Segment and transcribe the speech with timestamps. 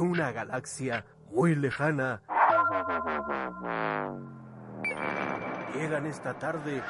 [0.00, 2.22] una galaxia muy lejana.
[5.74, 6.82] Llegan esta tarde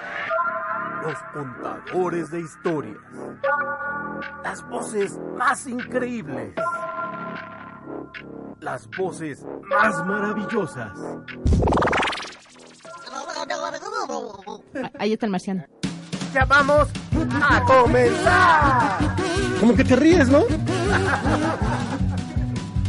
[1.02, 2.96] los contadores de historias.
[4.42, 6.54] Las voces más increíbles.
[8.60, 10.92] Las voces más maravillosas.
[14.98, 15.64] Ahí está el marciano.
[16.32, 16.88] Ya vamos
[17.42, 19.16] a comenzar.
[19.58, 20.44] Como que te ríes, ¿no?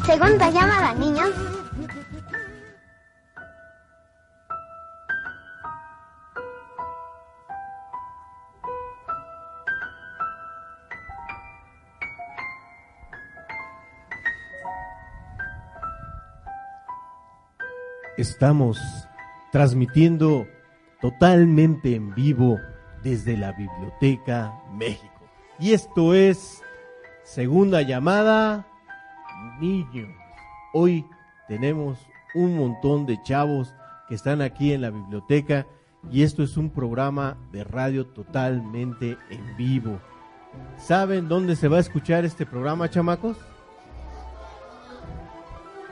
[0.06, 1.30] Segunda llamada, niños.
[18.18, 18.80] Estamos
[19.52, 20.48] transmitiendo
[21.00, 22.60] totalmente en vivo
[23.04, 25.30] desde la Biblioteca México.
[25.60, 26.62] Y esto es
[27.24, 28.68] segunda llamada,
[29.62, 30.10] niños.
[30.74, 31.06] Hoy
[31.48, 32.00] tenemos
[32.34, 33.74] un montón de chavos
[34.10, 35.68] que están aquí en la biblioteca
[36.12, 40.00] y esto es un programa de radio totalmente en vivo.
[40.78, 43.38] ¿Saben dónde se va a escuchar este programa, chamacos?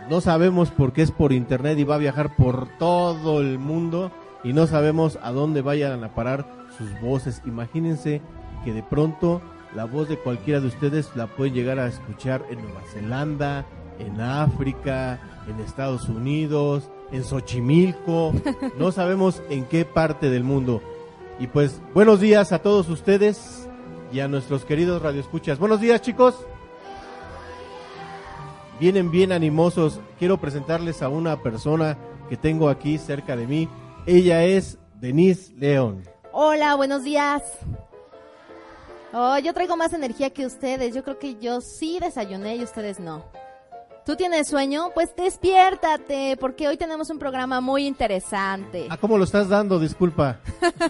[0.09, 4.11] No sabemos por qué es por internet y va a viajar por todo el mundo
[4.43, 7.43] y no sabemos a dónde vayan a parar sus voces.
[7.45, 8.21] Imagínense
[8.65, 9.41] que de pronto
[9.75, 13.65] la voz de cualquiera de ustedes la pueden llegar a escuchar en Nueva Zelanda,
[13.99, 18.33] en África, en Estados Unidos, en Xochimilco,
[18.77, 20.81] no sabemos en qué parte del mundo.
[21.39, 23.67] Y pues buenos días a todos ustedes
[24.11, 25.59] y a nuestros queridos radioescuchas.
[25.59, 26.35] Buenos días, chicos.
[28.79, 29.99] Vienen bien animosos.
[30.17, 31.97] Quiero presentarles a una persona
[32.29, 33.69] que tengo aquí cerca de mí.
[34.05, 36.03] Ella es Denise León.
[36.31, 37.43] Hola, buenos días.
[39.11, 40.93] Oh, yo traigo más energía que ustedes.
[40.93, 43.25] Yo creo que yo sí desayuné y ustedes no.
[44.05, 44.89] ¿Tú tienes sueño?
[44.93, 48.87] Pues despiértate, porque hoy tenemos un programa muy interesante.
[48.89, 49.79] ¿A cómo lo estás dando?
[49.79, 50.39] Disculpa.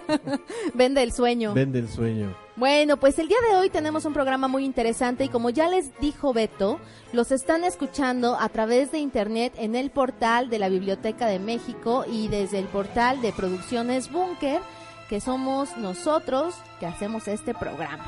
[0.74, 1.54] Vende el sueño.
[1.54, 2.34] Vende el sueño.
[2.56, 5.98] Bueno, pues el día de hoy tenemos un programa muy interesante y como ya les
[6.00, 6.80] dijo Beto,
[7.12, 12.06] los están escuchando a través de internet en el portal de la Biblioteca de México
[12.10, 14.62] y desde el portal de Producciones Búnker,
[15.10, 18.06] que somos nosotros que hacemos este programa.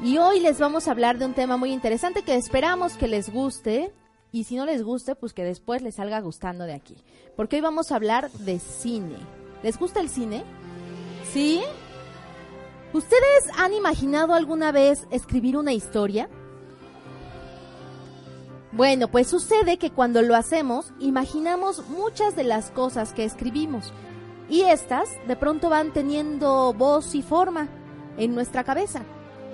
[0.00, 3.30] Y hoy les vamos a hablar de un tema muy interesante que esperamos que les
[3.30, 3.92] guste
[4.32, 6.96] y si no les guste, pues que después les salga gustando de aquí.
[7.36, 9.16] Porque hoy vamos a hablar de cine.
[9.62, 10.42] ¿Les gusta el cine?
[11.32, 11.62] ¿Sí?
[12.92, 16.28] ¿Ustedes han imaginado alguna vez escribir una historia?
[18.72, 23.92] Bueno, pues sucede que cuando lo hacemos, imaginamos muchas de las cosas que escribimos.
[24.50, 27.68] Y estas de pronto van teniendo voz y forma
[28.18, 29.02] en nuestra cabeza.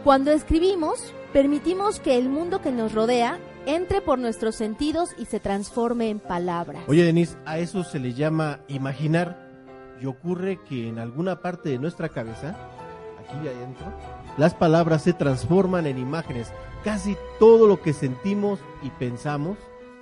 [0.02, 5.38] Cuando escribimos, permitimos que el mundo que nos rodea entre por nuestros sentidos y se
[5.38, 6.84] transforme en palabras.
[6.88, 9.46] Oye, Denise, a eso se le llama imaginar
[10.00, 12.56] y ocurre que en alguna parte de nuestra cabeza,
[13.18, 13.92] aquí adentro,
[14.38, 16.52] las palabras se transforman en imágenes.
[16.84, 19.58] Casi todo lo que sentimos y pensamos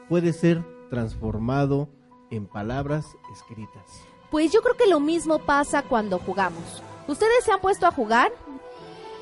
[0.08, 1.88] puede ser transformado
[2.30, 4.13] en palabras escritas.
[4.34, 6.82] Pues yo creo que lo mismo pasa cuando jugamos.
[7.06, 8.32] ¿Ustedes se han puesto a jugar?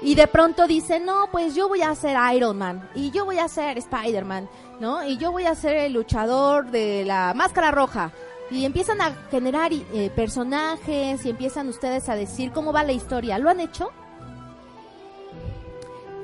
[0.00, 3.36] Y de pronto dicen, no, pues yo voy a ser Iron Man, y yo voy
[3.36, 4.48] a ser Spider-Man,
[4.80, 5.04] ¿no?
[5.04, 8.10] Y yo voy a ser el luchador de la máscara roja.
[8.50, 13.36] Y empiezan a generar eh, personajes y empiezan ustedes a decir cómo va la historia.
[13.36, 13.90] ¿Lo han hecho?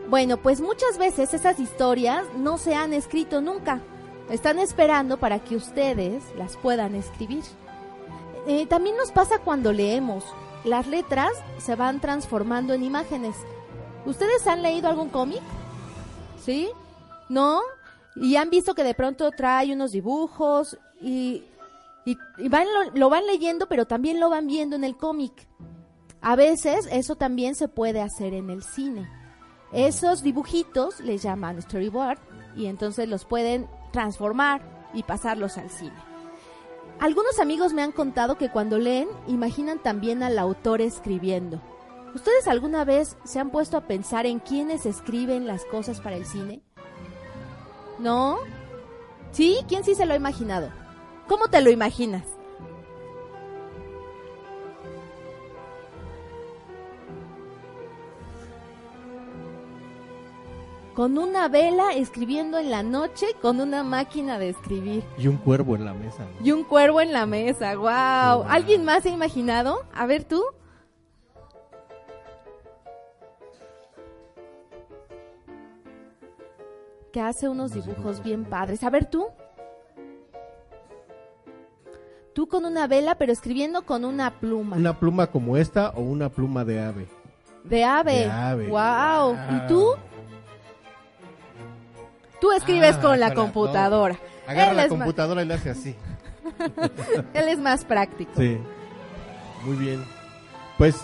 [0.08, 3.82] Bueno, pues muchas veces esas historias no se han escrito nunca.
[4.30, 7.44] Están esperando para que ustedes las puedan escribir.
[8.48, 10.24] Eh, también nos pasa cuando leemos.
[10.64, 13.36] Las letras se van transformando en imágenes.
[14.06, 15.42] ¿Ustedes han leído algún cómic?
[16.42, 16.70] ¿Sí?
[17.28, 17.60] ¿No?
[18.16, 21.44] Y han visto que de pronto trae unos dibujos y,
[22.06, 22.16] y,
[22.48, 25.46] van, lo, lo van leyendo, pero también lo van viendo en el cómic.
[26.22, 29.10] A veces eso también se puede hacer en el cine.
[29.72, 32.18] Esos dibujitos les llaman storyboard
[32.56, 34.62] y entonces los pueden transformar
[34.94, 36.07] y pasarlos al cine.
[37.00, 41.62] Algunos amigos me han contado que cuando leen imaginan también al autor escribiendo.
[42.12, 46.26] ¿Ustedes alguna vez se han puesto a pensar en quiénes escriben las cosas para el
[46.26, 46.60] cine?
[48.00, 48.38] ¿No?
[49.30, 49.58] ¿Sí?
[49.68, 50.70] ¿Quién sí se lo ha imaginado?
[51.28, 52.24] ¿Cómo te lo imaginas?
[60.98, 65.04] Con una vela escribiendo en la noche con una máquina de escribir.
[65.16, 66.24] Y un cuervo en la mesa.
[66.24, 66.44] ¿no?
[66.44, 68.42] Y un cuervo en la mesa, wow.
[68.48, 69.84] ¿Alguien más se ha imaginado?
[69.94, 70.42] A ver tú.
[77.12, 78.82] Que hace unos dibujos bien padres.
[78.82, 79.28] A ver tú.
[82.32, 84.76] Tú con una vela, pero escribiendo con una pluma.
[84.76, 87.06] Una pluma como esta o una pluma de ave.
[87.62, 88.14] De ave.
[88.14, 88.66] De ave.
[88.66, 89.36] Wow.
[89.54, 89.94] ¿Y tú?
[92.40, 94.18] Tú escribes Ah, con la computadora.
[94.46, 95.94] Agarra Él la computadora y la hace así.
[97.34, 98.32] Él es más práctico.
[98.36, 98.58] Sí.
[99.64, 100.02] Muy bien.
[100.78, 100.96] Pues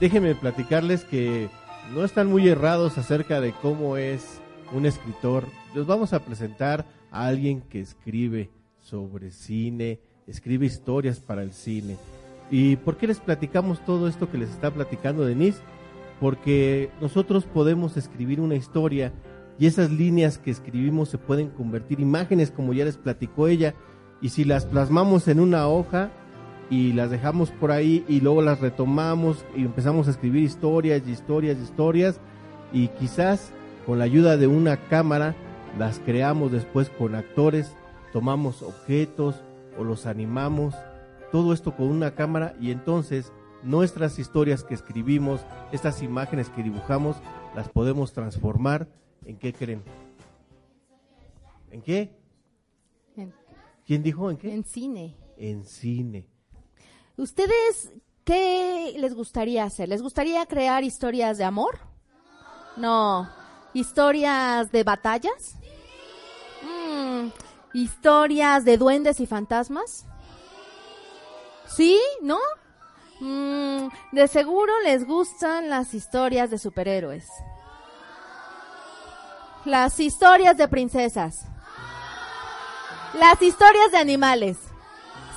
[0.00, 1.48] déjenme platicarles que
[1.92, 4.40] no están muy errados acerca de cómo es
[4.72, 5.44] un escritor.
[5.74, 8.50] Les vamos a presentar a alguien que escribe
[8.80, 11.96] sobre cine, escribe historias para el cine.
[12.50, 15.60] ¿Y por qué les platicamos todo esto que les está platicando Denise?
[16.20, 19.12] Porque nosotros podemos escribir una historia
[19.58, 23.74] y esas líneas que escribimos se pueden convertir en imágenes como ya les platicó ella.
[24.20, 26.10] Y si las plasmamos en una hoja
[26.70, 31.10] y las dejamos por ahí y luego las retomamos y empezamos a escribir historias y
[31.10, 32.20] historias y historias
[32.72, 33.52] y quizás
[33.86, 35.34] con la ayuda de una cámara
[35.78, 37.76] las creamos después con actores,
[38.12, 39.42] tomamos objetos
[39.78, 40.74] o los animamos,
[41.32, 45.40] todo esto con una cámara y entonces nuestras historias que escribimos,
[45.72, 47.16] estas imágenes que dibujamos,
[47.56, 48.88] las podemos transformar
[49.26, 49.82] en qué creen.
[51.70, 52.14] ¿En qué?
[53.16, 53.34] En,
[53.86, 54.52] ¿Quién dijo en qué?
[54.54, 55.16] en cine.
[55.36, 56.26] en cine.
[57.16, 57.92] ¿Ustedes
[58.24, 59.88] qué les gustaría hacer?
[59.88, 61.78] ¿Les gustaría crear historias de amor?
[62.76, 63.28] No.
[63.72, 65.56] ¿Historias de batallas?
[66.62, 67.28] Mm,
[67.72, 70.06] ¿Historias de duendes y fantasmas?
[71.66, 72.00] ¿Sí?
[72.22, 72.38] ¿No?
[73.20, 77.26] Mm, de seguro les gustan las historias de superhéroes.
[79.64, 81.46] Las historias de princesas.
[83.18, 84.58] Las historias de animales.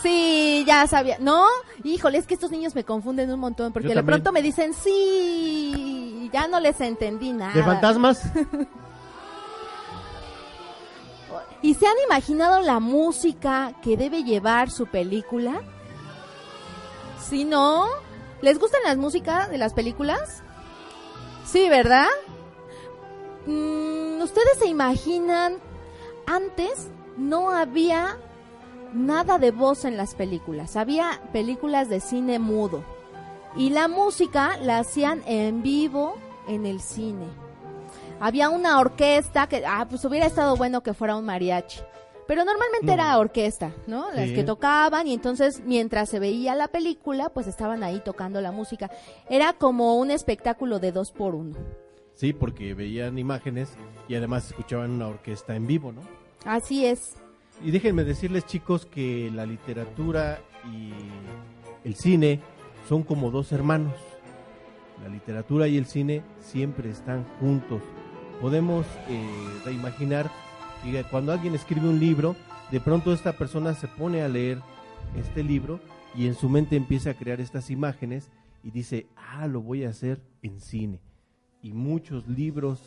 [0.01, 1.17] Sí, ya sabía.
[1.19, 1.45] ¿No?
[1.83, 4.15] Híjole, es que estos niños me confunden un montón porque Yo de también.
[4.21, 7.53] pronto me dicen sí, ya no les entendí nada.
[7.53, 8.21] ¿De fantasmas?
[11.61, 15.61] ¿Y se han imaginado la música que debe llevar su película?
[17.29, 17.87] ¿Sí, no?
[18.41, 20.43] ¿Les gustan las músicas de las películas?
[21.45, 22.05] Sí, ¿verdad?
[23.47, 25.57] Mm, ¿Ustedes se imaginan?
[26.25, 26.87] Antes
[27.17, 28.17] no había
[28.93, 30.75] nada de voz en las películas.
[30.75, 32.83] Había películas de cine mudo.
[33.55, 36.15] Y la música la hacían en vivo
[36.47, 37.25] en el cine.
[38.19, 41.79] Había una orquesta que, ah, pues hubiera estado bueno que fuera un mariachi.
[42.27, 42.93] Pero normalmente No.
[42.93, 44.11] era orquesta, ¿no?
[44.11, 44.35] Las Sí.
[44.35, 48.91] que tocaban y entonces mientras se veía la película, pues estaban ahí tocando la música.
[49.29, 51.55] Era como un espectáculo de dos por uno.
[52.17, 53.77] Sí, porque veían imágenes
[54.09, 56.01] y además escuchaban una orquesta en vivo, ¿no?
[56.45, 57.15] Así es.
[57.63, 60.93] Y déjenme decirles, chicos, que la literatura y
[61.83, 62.41] el cine
[62.89, 63.93] son como dos hermanos.
[65.03, 67.83] La literatura y el cine siempre están juntos.
[68.41, 70.31] Podemos eh, reimaginar
[70.83, 72.35] que cuando alguien escribe un libro,
[72.71, 74.59] de pronto esta persona se pone a leer
[75.19, 75.79] este libro
[76.15, 78.31] y en su mente empieza a crear estas imágenes
[78.63, 80.99] y dice, ah, lo voy a hacer en cine.
[81.61, 82.81] Y muchos libros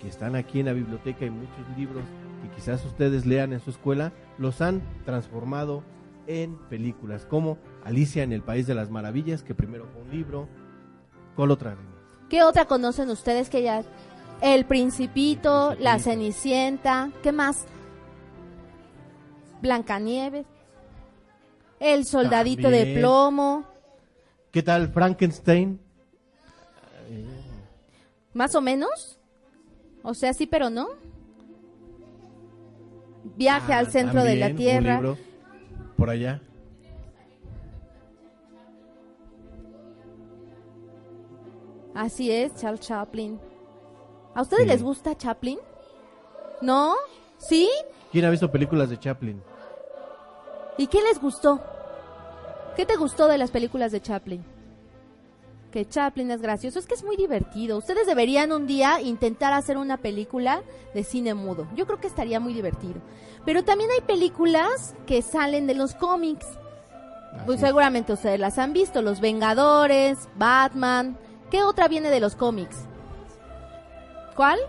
[0.00, 2.04] que están aquí en la biblioteca y muchos libros
[2.42, 5.82] que quizás ustedes lean en su escuela, los han transformado
[6.26, 10.48] en películas, como Alicia en el País de las Maravillas, que primero fue un libro.
[11.36, 11.76] ¿Cuál otra?
[12.28, 13.82] ¿Qué otra conocen ustedes que ya?
[14.40, 15.98] El Principito, El La.
[15.98, 17.66] Cenicienta, ¿qué más?
[19.62, 20.46] Blancanieves,
[21.80, 22.94] El Soldadito de.
[22.98, 23.64] Plomo,
[24.54, 25.80] ¿Qué tal Frankenstein?
[28.34, 29.18] Más o menos.
[30.02, 30.88] O sea, sí, pero no.
[33.36, 34.94] Viaje Ah, al centro de la un Tierra.
[34.96, 35.16] libro
[35.96, 36.42] por allá.
[41.94, 43.38] Así es, Charles Chaplin.
[44.34, 44.68] ¿A ustedes Sí.
[44.68, 45.58] les gusta Chaplin?
[46.60, 46.94] ¿No?
[47.38, 47.70] ¿Sí?
[48.10, 49.40] ¿Quién ha visto películas de Chaplin?
[50.76, 51.60] ¿Y qué les gustó?
[52.76, 54.44] ¿Qué te gustó de las películas de Chaplin?
[55.74, 57.76] Que Chaplin es gracioso, es que es muy divertido.
[57.76, 60.62] Ustedes deberían un día intentar hacer una película
[60.94, 61.66] de cine mudo.
[61.74, 63.00] Yo creo que estaría muy divertido.
[63.44, 66.46] Pero también hay películas que salen de los cómics.
[67.44, 71.18] Pues seguramente ustedes las han visto, Los Vengadores, Batman.
[71.50, 72.76] ¿Qué otra viene de los cómics?
[74.36, 74.60] ¿Cuál?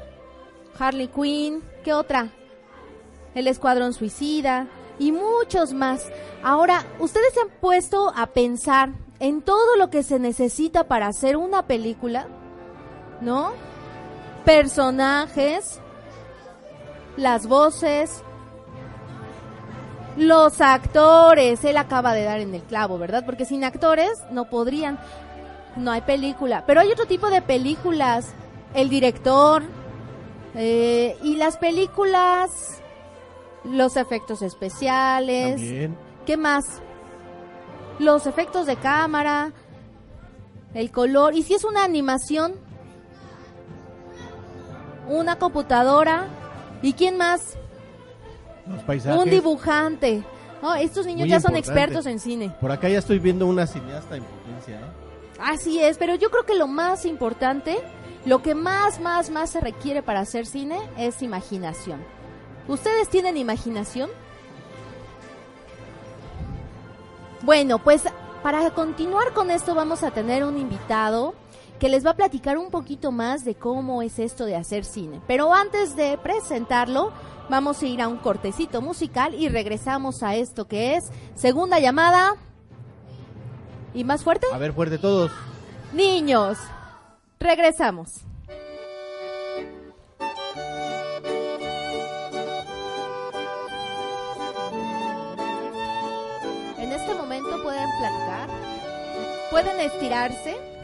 [0.80, 1.62] Harley Quinn.
[1.84, 2.32] ¿Qué otra?
[3.36, 4.66] El Escuadrón Suicida
[4.98, 6.12] y muchos más.
[6.42, 11.36] Ahora, ustedes se han puesto a pensar en todo lo que se necesita para hacer
[11.36, 12.27] una película,
[13.22, 13.53] ¿no?
[14.46, 15.79] Personajes,
[17.17, 18.22] las voces,
[20.15, 21.63] los actores.
[21.65, 23.25] Él acaba de dar en el clavo, ¿verdad?
[23.25, 25.00] Porque sin actores no podrían.
[25.75, 26.63] No hay película.
[26.67, 28.32] Pero hay otro tipo de películas.
[28.75, 29.63] El director.
[30.53, 32.79] eh, y las películas.
[33.63, 35.55] Los efectos especiales.
[35.55, 35.98] También.
[36.27, 36.82] ¿Qué más?
[38.00, 39.52] Los efectos de cámara,
[40.74, 41.34] el color.
[41.36, 42.56] Y si es una animación,
[45.08, 46.28] una computadora.
[46.82, 47.58] ¿Y quién más?
[48.68, 49.22] Los paisajes.
[49.22, 50.24] Un dibujante.
[50.62, 51.80] No, estos niños Muy ya son importante.
[51.82, 52.56] expertos en cine.
[52.60, 54.84] Por acá ya estoy viendo una cineasta en potencia, ¿eh?
[55.40, 57.78] Así es, pero yo creo que lo más importante,
[58.25, 62.00] lo que más, más, más se requiere para hacer cine es imaginación.
[62.68, 64.10] ¿Ustedes tienen imaginación?
[67.46, 68.02] Bueno, pues
[68.42, 71.36] para continuar con esto vamos a tener un invitado
[71.78, 75.22] que les va a platicar un poquito más de cómo es esto de hacer cine.
[75.28, 77.12] Pero antes de presentarlo,
[77.48, 82.34] vamos a ir a un cortecito musical y regresamos a esto que es segunda llamada.
[83.94, 84.48] ¿Y más fuerte?
[84.52, 85.32] A ver, fuerte todos.
[85.94, 86.58] Niños,
[87.40, 88.25] regresamos.
[99.56, 100.75] Pueden estirarse.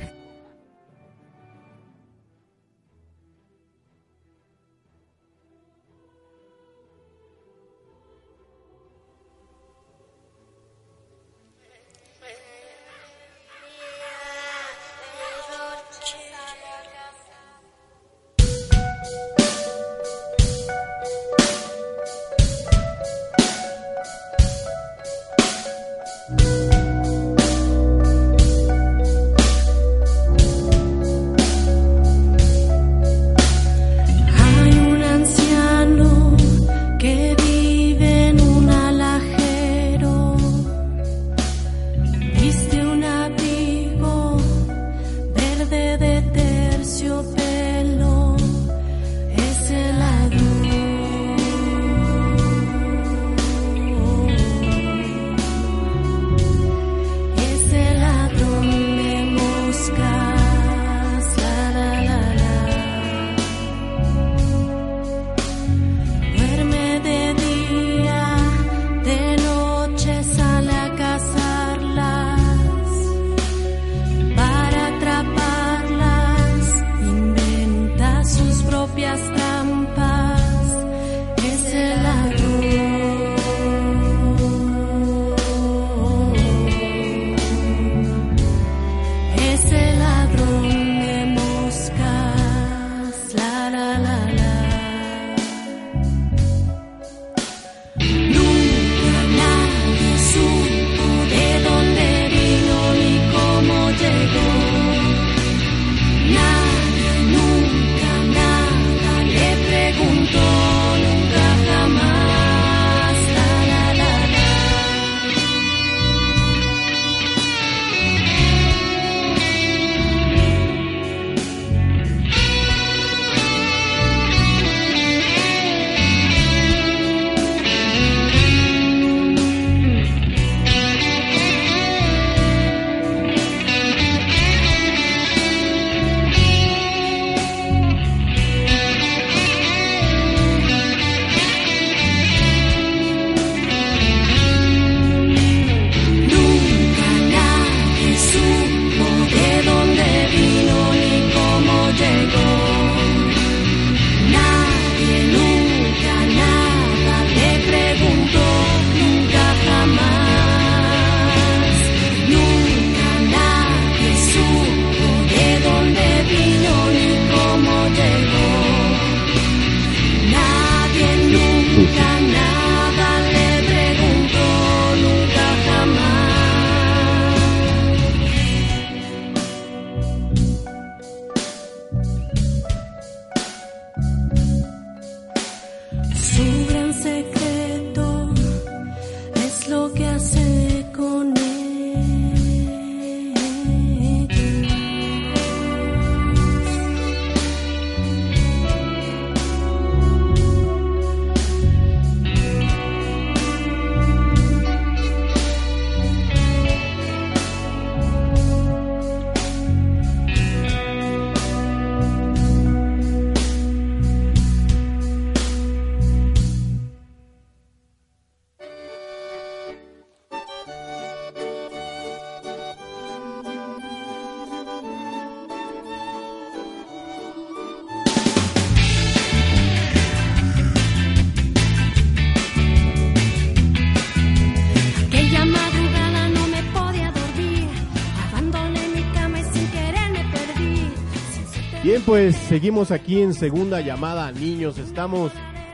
[242.22, 244.78] Pues seguimos aquí en segunda llamada, niños.
[244.78, 245.32] Estamos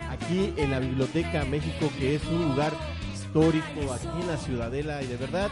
[0.10, 2.72] aquí en la Biblioteca México, que es un lugar
[3.13, 5.04] histórico aquí en la Ciudadela.
[5.04, 5.50] Y de verdad,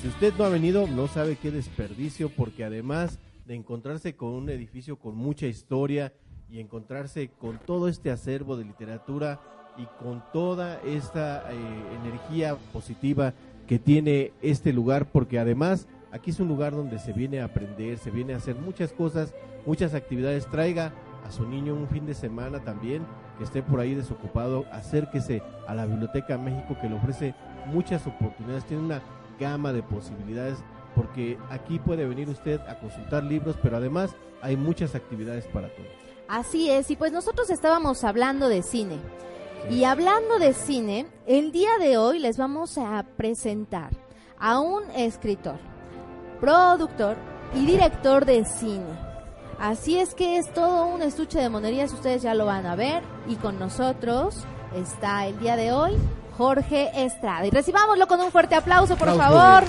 [0.00, 4.50] si usted no ha venido, no sabe qué desperdicio, porque además de encontrarse con un
[4.50, 6.12] edificio con mucha historia
[6.48, 9.40] y encontrarse con todo este acervo de literatura
[9.78, 11.56] y con toda esta eh,
[12.04, 13.34] energía positiva
[13.66, 17.98] que tiene este lugar, porque además aquí es un lugar donde se viene a aprender,
[17.98, 19.34] se viene a hacer muchas cosas,
[19.66, 20.46] muchas actividades.
[20.46, 20.92] Traiga
[21.26, 23.06] a su niño un fin de semana también,
[23.38, 27.34] que esté por ahí desocupado, acérquese a la Biblioteca México que le ofrece
[27.66, 29.02] muchas oportunidades, tiene una
[29.38, 30.58] gama de posibilidades,
[30.94, 35.88] porque aquí puede venir usted a consultar libros, pero además hay muchas actividades para todos.
[36.28, 38.96] Así es, y pues nosotros estábamos hablando de cine.
[39.68, 43.90] Y hablando de cine, el día de hoy les vamos a presentar
[44.38, 45.58] a un escritor,
[46.40, 47.16] productor
[47.54, 48.86] y director de cine.
[49.58, 53.02] Así es que es todo un estuche de monerías, ustedes ya lo van a ver.
[53.28, 54.44] Y con nosotros
[54.74, 55.96] está el día de hoy
[56.38, 57.46] Jorge Estrada.
[57.46, 59.36] Y recibámoslo con un fuerte aplauso, por Aplauso.
[59.36, 59.64] favor.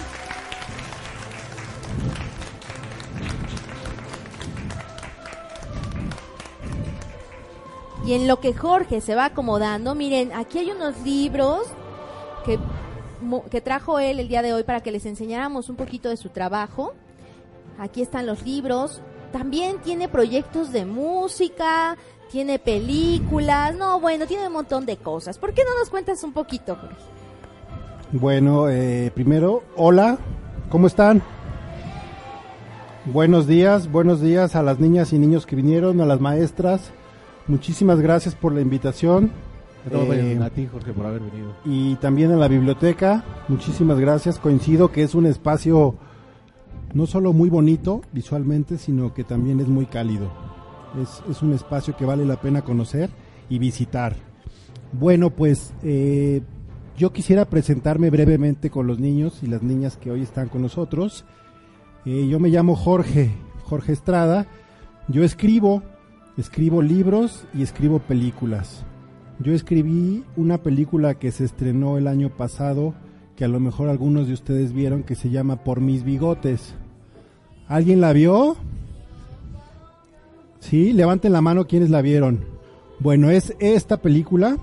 [8.05, 11.67] Y en lo que Jorge se va acomodando, miren, aquí hay unos libros
[12.45, 12.57] que,
[13.49, 16.29] que trajo él el día de hoy para que les enseñáramos un poquito de su
[16.29, 16.93] trabajo.
[17.79, 19.01] Aquí están los libros.
[19.31, 21.97] También tiene proyectos de música,
[22.31, 23.75] tiene películas.
[23.75, 25.37] No, bueno, tiene un montón de cosas.
[25.37, 26.95] ¿Por qué no nos cuentas un poquito, Jorge?
[28.11, 30.17] Bueno, eh, primero, hola,
[30.69, 31.23] ¿cómo están?
[33.05, 36.91] Buenos días, buenos días a las niñas y niños que vinieron, a las maestras.
[37.47, 39.31] Muchísimas gracias por la invitación.
[39.89, 41.54] Eh, a ti, Jorge, por haber venido.
[41.65, 43.24] y también a la biblioteca.
[43.48, 44.38] Muchísimas gracias.
[44.38, 45.96] Coincido que es un espacio
[46.94, 50.32] no solo muy bonito visualmente, sino que también es muy cálido.
[51.02, 53.10] Es, es un espacio que vale la pena conocer
[53.50, 54.15] y visitar.
[54.94, 56.41] Bueno, pues eh,
[56.98, 61.26] yo quisiera presentarme brevemente con los niños y las niñas que hoy están con nosotros.
[62.06, 63.32] Eh, yo me llamo Jorge,
[63.63, 64.48] Jorge Estrada.
[65.08, 65.82] Yo escribo,
[66.38, 68.86] escribo libros y escribo películas.
[69.43, 72.93] Yo escribí una película que se estrenó el año pasado,
[73.36, 76.75] que a lo mejor algunos de ustedes vieron, que se llama Por mis bigotes.
[77.67, 78.56] ¿Alguien la vio?
[80.60, 82.45] Sí, levanten la mano quienes la vieron.
[82.99, 84.58] Bueno, es esta película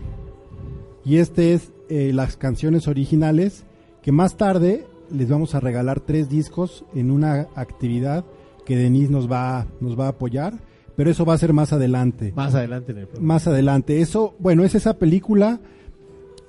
[1.04, 3.64] y este es eh, las canciones originales
[4.02, 8.24] que más tarde les vamos a regalar tres discos en una actividad
[8.64, 10.54] que Denise nos va, nos va a apoyar,
[10.98, 13.34] pero eso va a ser más adelante Más adelante en el programa.
[13.34, 14.00] más adelante.
[14.00, 15.60] Eso, bueno, es esa película.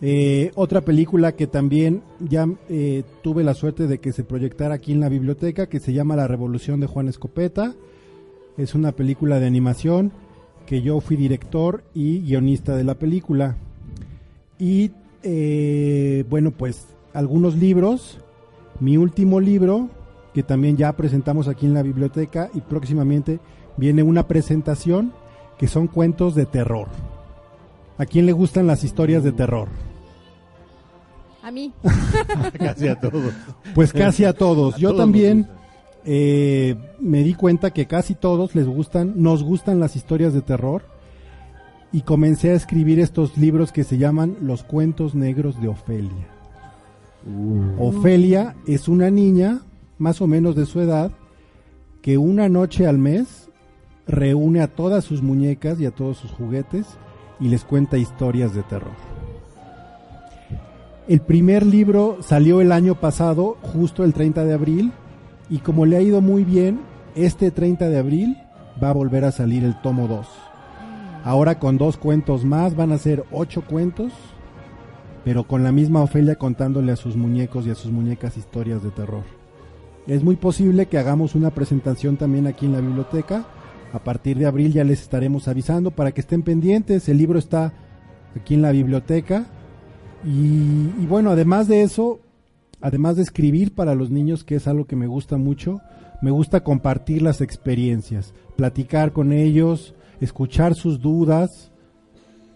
[0.01, 4.91] Eh, otra película que también ya eh, tuve la suerte de que se proyectara aquí
[4.91, 7.75] en la biblioteca, que se llama La Revolución de Juan Escopeta.
[8.57, 10.13] Es una película de animación
[10.65, 13.55] que yo fui director y guionista de la película.
[14.57, 14.89] Y
[15.21, 18.19] eh, bueno, pues algunos libros.
[18.79, 19.89] Mi último libro,
[20.33, 23.39] que también ya presentamos aquí en la biblioteca y próximamente
[23.79, 25.13] viene una presentación
[25.57, 26.87] que son cuentos de terror.
[27.97, 29.67] ¿A quién le gustan las historias de terror?
[31.41, 31.73] A mí.
[32.59, 33.33] Casi a todos.
[33.73, 34.75] Pues casi a todos.
[34.75, 35.47] A Yo todos también
[36.05, 40.83] eh, me di cuenta que casi todos les gustan, nos gustan las historias de terror
[41.91, 46.27] y comencé a escribir estos libros que se llaman Los cuentos negros de Ofelia.
[47.77, 49.61] Ofelia es una niña,
[49.97, 51.11] más o menos de su edad,
[52.01, 53.48] que una noche al mes
[54.09, 56.97] reúne a todas sus muñecas y a todos sus juguetes
[57.39, 58.91] y les cuenta historias de terror.
[61.07, 64.91] El primer libro salió el año pasado, justo el 30 de abril,
[65.49, 66.81] y como le ha ido muy bien,
[67.15, 68.37] este 30 de abril
[68.83, 70.27] va a volver a salir el tomo 2.
[71.23, 74.11] Ahora con dos cuentos más, van a ser ocho cuentos,
[75.23, 78.89] pero con la misma Ofelia contándole a sus muñecos y a sus muñecas historias de
[78.89, 79.23] terror.
[80.07, 83.45] Es muy posible que hagamos una presentación también aquí en la biblioteca.
[83.91, 87.09] A partir de abril ya les estaremos avisando para que estén pendientes.
[87.09, 87.73] El libro está
[88.35, 89.47] aquí en la biblioteca.
[90.23, 92.19] Y, bueno, además de eso,
[92.81, 95.79] además de escribir para los niños, que es algo que me gusta mucho,
[96.21, 101.71] me gusta compartir las experiencias, platicar con ellos, escuchar sus dudas.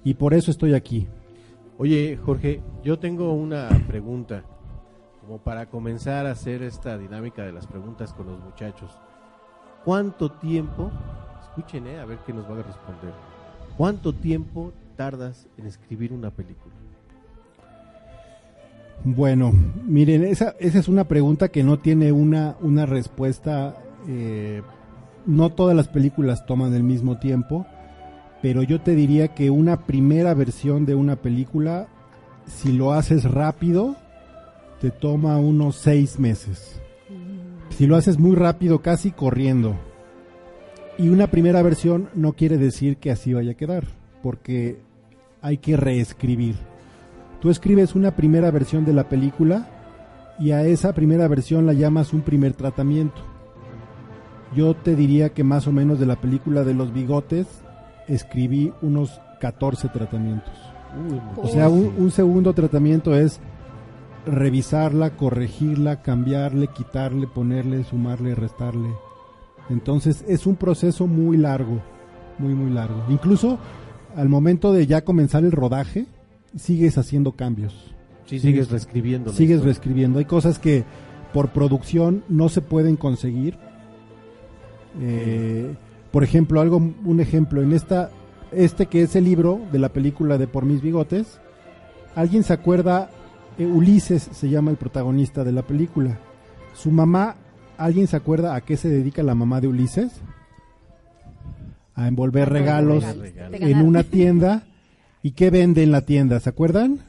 [0.03, 1.07] Y por eso estoy aquí.
[1.77, 4.43] Oye, Jorge, yo tengo una pregunta,
[5.21, 8.91] como para comenzar a hacer esta dinámica de las preguntas con los muchachos.
[9.85, 10.91] ¿Cuánto tiempo,
[11.43, 13.13] escuchen, eh, a ver qué nos van a responder,
[13.77, 16.73] cuánto tiempo tardas en escribir una película?
[19.03, 19.51] Bueno,
[19.85, 23.75] miren, esa, esa es una pregunta que no tiene una, una respuesta
[24.07, 24.61] eh,
[25.25, 27.65] no todas las películas toman el mismo tiempo,
[28.41, 31.87] pero yo te diría que una primera versión de una película,
[32.45, 33.95] si lo haces rápido,
[34.81, 36.81] te toma unos seis meses.
[37.77, 39.75] Si lo haces muy rápido, casi corriendo.
[40.97, 43.85] Y una primera versión no quiere decir que así vaya a quedar,
[44.21, 44.79] porque
[45.41, 46.55] hay que reescribir.
[47.41, 49.67] Tú escribes una primera versión de la película
[50.39, 53.21] y a esa primera versión la llamas un primer tratamiento.
[54.55, 57.47] Yo te diría que más o menos de la película de los bigotes
[58.07, 60.53] escribí unos 14 tratamientos.
[61.37, 63.41] O sea, un, un segundo tratamiento es
[64.25, 68.89] revisarla, corregirla, cambiarle, quitarle, ponerle, sumarle, restarle.
[69.69, 71.81] Entonces es un proceso muy largo,
[72.37, 73.03] muy, muy largo.
[73.09, 73.59] Incluso
[74.15, 76.05] al momento de ya comenzar el rodaje,
[76.55, 77.93] sigues haciendo cambios.
[78.25, 79.31] Sí, sigues reescribiendo.
[79.31, 79.65] Sigues historia.
[79.65, 80.19] reescribiendo.
[80.19, 80.85] Hay cosas que
[81.33, 83.57] por producción no se pueden conseguir.
[85.01, 85.75] Eh,
[86.11, 88.11] por ejemplo, algo, un ejemplo, en esta,
[88.51, 91.39] este que es el libro de la película de Por mis bigotes,
[92.15, 93.09] ¿alguien se acuerda?
[93.57, 96.17] Eh, Ulises se llama el protagonista de la película.
[96.73, 97.35] Su mamá,
[97.77, 100.11] ¿alguien se acuerda a qué se dedica la mamá de Ulises?
[101.95, 103.61] A envolver regalos regalos.
[103.61, 104.63] en una tienda.
[105.21, 106.39] ¿Y qué vende en la tienda?
[106.39, 106.99] ¿Se acuerdan?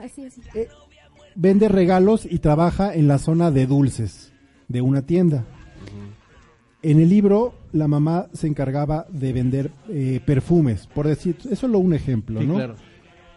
[0.00, 0.40] Así, así.
[1.34, 4.32] vende regalos y trabaja en la zona de dulces
[4.68, 5.44] de una tienda.
[6.82, 11.58] En el libro, la mamá se encargaba de vender eh, perfumes, por decir, eso es
[11.58, 12.54] solo un ejemplo, Sí, ¿no?
[12.54, 12.74] claro.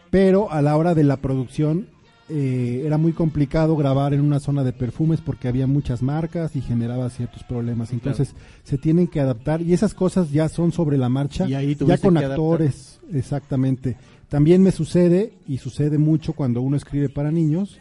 [0.10, 1.88] Pero a la hora de la producción
[2.30, 6.62] eh, era muy complicado grabar en una zona de perfumes porque había muchas marcas y
[6.62, 7.92] generaba ciertos problemas.
[7.94, 11.76] Entonces se tienen que adaptar y esas cosas ya son sobre la marcha, Y ahí
[11.76, 12.32] ya con adaptar.
[12.32, 13.98] actores, exactamente.
[14.30, 17.80] También me sucede y sucede mucho cuando uno escribe para niños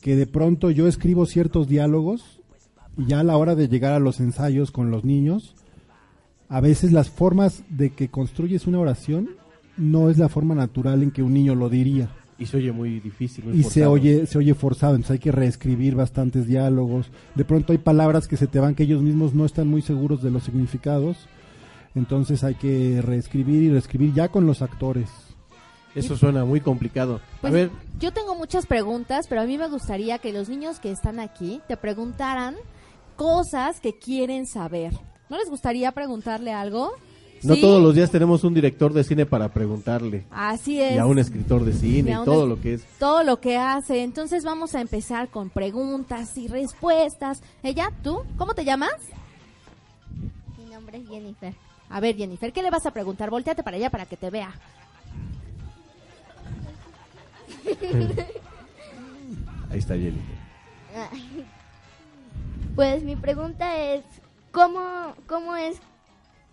[0.00, 2.40] que de pronto yo escribo ciertos diálogos
[2.96, 5.54] y ya a la hora de llegar a los ensayos con los niños,
[6.48, 9.30] a veces las formas de que construyes una oración
[9.76, 13.00] no es la forma natural en que un niño lo diría Y se oye muy
[13.00, 13.44] difícil.
[13.44, 17.10] muy y se oye se oye forzado, entonces hay que reescribir bastantes diálogos.
[17.34, 20.22] De pronto hay palabras que se te van que ellos mismos no están muy seguros
[20.22, 21.28] de los significados.
[21.94, 25.08] Entonces hay que reescribir y reescribir ya con los actores.
[25.94, 27.20] Eso suena muy complicado.
[27.40, 30.78] Pues, a ver, yo tengo muchas preguntas, pero a mí me gustaría que los niños
[30.78, 32.54] que están aquí te preguntaran
[33.16, 34.92] cosas que quieren saber.
[35.28, 36.92] ¿No les gustaría preguntarle algo?
[37.42, 37.60] no ¿Sí?
[37.60, 40.24] todos los días tenemos un director de cine para preguntarle.
[40.30, 40.96] Así es.
[40.96, 42.84] Y a un escritor de cine y todo es- lo que es.
[42.98, 44.02] Todo lo que hace.
[44.02, 47.42] Entonces vamos a empezar con preguntas y respuestas.
[47.62, 48.22] Ella, ¿tú?
[48.36, 48.90] ¿Cómo te llamas?
[50.58, 51.54] Mi nombre es Jennifer.
[51.90, 53.30] A ver, Jennifer, ¿qué le vas a preguntar?
[53.30, 54.52] Volteate para allá para que te vea.
[59.70, 60.20] Ahí está Jenny.
[62.74, 64.04] Pues mi pregunta es,
[64.52, 65.80] ¿cómo, cómo es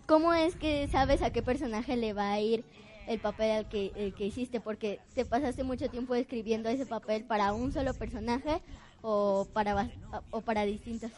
[0.06, 2.64] cómo es que sabes a qué personaje le va a ir
[3.08, 4.60] el papel al que, el que hiciste?
[4.60, 8.60] Porque te pasaste mucho tiempo escribiendo ese papel para un solo personaje
[9.02, 9.90] o para,
[10.30, 11.10] o para distintos.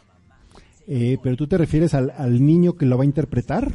[0.87, 3.71] Eh, pero tú te refieres al, al niño que lo va a interpretar.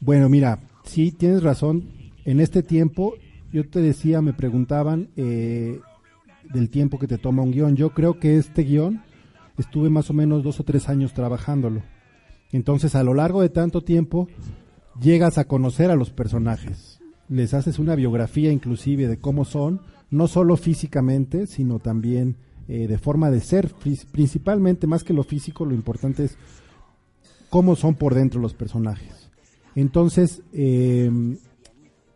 [0.00, 1.88] Bueno, mira, sí tienes razón.
[2.24, 3.14] En este tiempo,
[3.52, 5.80] yo te decía, me preguntaban eh,
[6.44, 7.76] del tiempo que te toma un guion.
[7.76, 9.02] Yo creo que este guion
[9.58, 11.82] estuve más o menos dos o tres años trabajándolo.
[12.52, 14.28] Entonces, a lo largo de tanto tiempo,
[15.00, 17.00] llegas a conocer a los personajes.
[17.28, 22.36] Les haces una biografía inclusive de cómo son, no solo físicamente, sino también
[22.68, 23.72] eh, de forma de ser.
[24.12, 26.36] Principalmente, más que lo físico, lo importante es
[27.50, 29.30] cómo son por dentro los personajes.
[29.74, 31.10] Entonces, eh,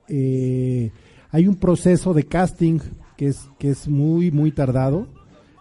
[0.09, 0.93] eh,
[1.31, 2.79] hay un proceso de casting
[3.17, 5.09] que es, que es muy, muy tardado.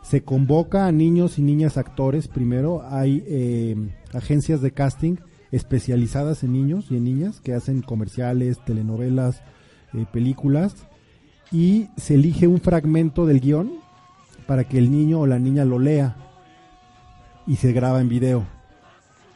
[0.09, 2.81] Se convoca a niños y niñas actores primero.
[2.89, 3.75] Hay eh,
[4.13, 5.17] agencias de casting
[5.51, 9.41] especializadas en niños y en niñas que hacen comerciales, telenovelas,
[9.93, 10.75] eh, películas.
[11.51, 13.81] Y se elige un fragmento del guion
[14.45, 16.15] para que el niño o la niña lo lea
[17.45, 18.45] y se graba en video.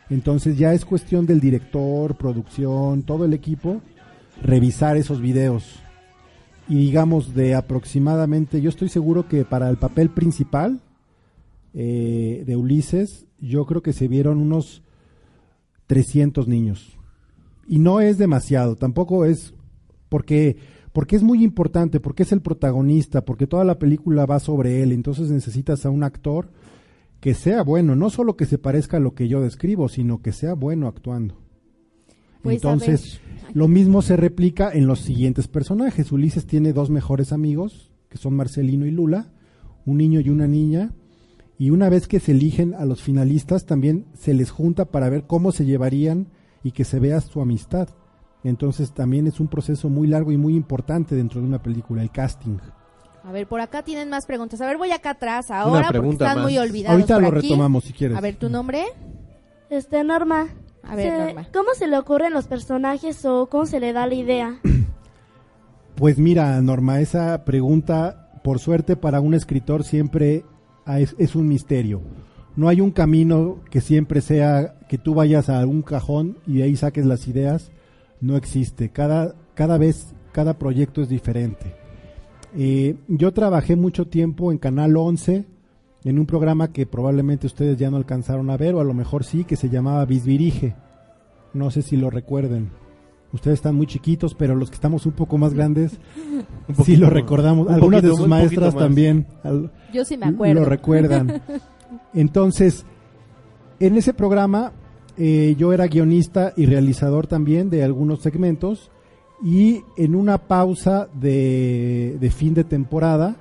[0.10, 3.81] Entonces ya es cuestión del director, producción, todo el equipo,
[4.41, 5.81] revisar esos videos.
[6.71, 10.79] Y digamos de aproximadamente, yo estoy seguro que para el papel principal
[11.73, 14.81] eh, de Ulises, yo creo que se vieron unos
[15.88, 16.97] 300 niños.
[17.67, 19.53] Y no es demasiado, tampoco es
[20.07, 20.55] porque
[20.93, 24.93] porque es muy importante, porque es el protagonista, porque toda la película va sobre él,
[24.93, 26.51] entonces necesitas a un actor
[27.19, 30.31] que sea bueno, no solo que se parezca a lo que yo describo, sino que
[30.31, 31.36] sea bueno actuando.
[32.41, 33.21] Pues, entonces,
[33.54, 36.12] lo mismo se replica en los siguientes personajes.
[36.12, 39.32] Ulises tiene dos mejores amigos, que son Marcelino y Lula.
[39.86, 40.91] un niño y una niña.
[41.58, 45.25] Y una vez que se eligen a los finalistas, también se les junta para ver
[45.27, 46.27] cómo se llevarían
[46.63, 47.89] y que se vea su amistad.
[48.43, 52.12] Entonces también es un proceso muy largo y muy importante dentro de una película, el
[52.12, 52.58] casting.
[53.23, 54.60] A ver, por acá tienen más preguntas.
[54.62, 56.45] A ver, voy acá atrás ahora porque están más.
[56.45, 56.93] muy olvidados.
[56.93, 57.49] Ahorita por lo aquí.
[57.49, 58.17] retomamos si quieres.
[58.17, 58.84] A ver, ¿tu nombre?
[59.69, 60.47] Este, Norma.
[60.83, 61.47] A ver, se- Norma.
[61.53, 64.59] ¿Cómo se le ocurren los personajes o cómo se le da la idea?
[65.95, 70.45] Pues mira, Norma, esa pregunta, por suerte para un escritor siempre
[70.87, 72.01] es, es un misterio.
[72.55, 76.63] No hay un camino que siempre sea que tú vayas a un cajón y de
[76.63, 77.71] ahí saques las ideas.
[78.19, 78.89] No existe.
[78.89, 81.75] Cada, cada vez, cada proyecto es diferente.
[82.57, 85.45] Eh, yo trabajé mucho tiempo en Canal 11
[86.03, 89.23] en un programa que probablemente ustedes ya no alcanzaron a ver o a lo mejor
[89.23, 90.75] sí, que se llamaba Bisbirige.
[91.53, 92.69] No sé si lo recuerden.
[93.33, 95.99] Ustedes están muy chiquitos, pero los que estamos un poco más grandes
[96.67, 97.67] Un sí poquito- lo recordamos.
[97.67, 100.61] un Algunas de poquito- sus maestras poquito también al- Yo sí me acuerdo.
[100.61, 101.41] lo recuerdan.
[102.13, 102.85] Entonces,
[103.79, 104.73] en ese programa
[105.17, 108.89] eh, yo era guionista y realizador también de algunos segmentos
[109.43, 113.35] y en una pausa de, de fin de temporada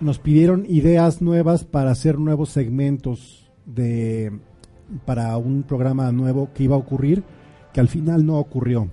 [0.00, 4.32] nos pidieron ideas nuevas para hacer nuevos segmentos de
[5.04, 7.22] para un programa nuevo que iba a ocurrir
[7.72, 8.88] que al final no ocurrió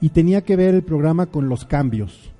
[0.00, 2.32] y tenía que ver el programa con los cambios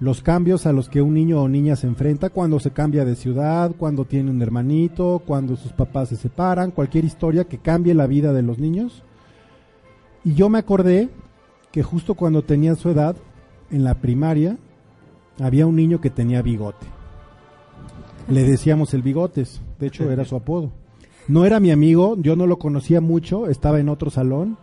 [0.00, 3.14] los cambios a los que un niño o niña se enfrenta cuando se cambia de
[3.14, 8.06] ciudad, cuando tiene un hermanito, cuando sus papás se separan, cualquier historia que cambie la
[8.06, 9.02] vida de los niños.
[10.24, 11.08] Y yo me acordé
[11.70, 13.16] que justo cuando tenía su edad,
[13.70, 14.58] en la primaria,
[15.40, 16.86] había un niño que tenía bigote.
[18.28, 20.72] Le decíamos el bigotes, de hecho era su apodo.
[21.26, 24.58] No era mi amigo, yo no lo conocía mucho, estaba en otro salón,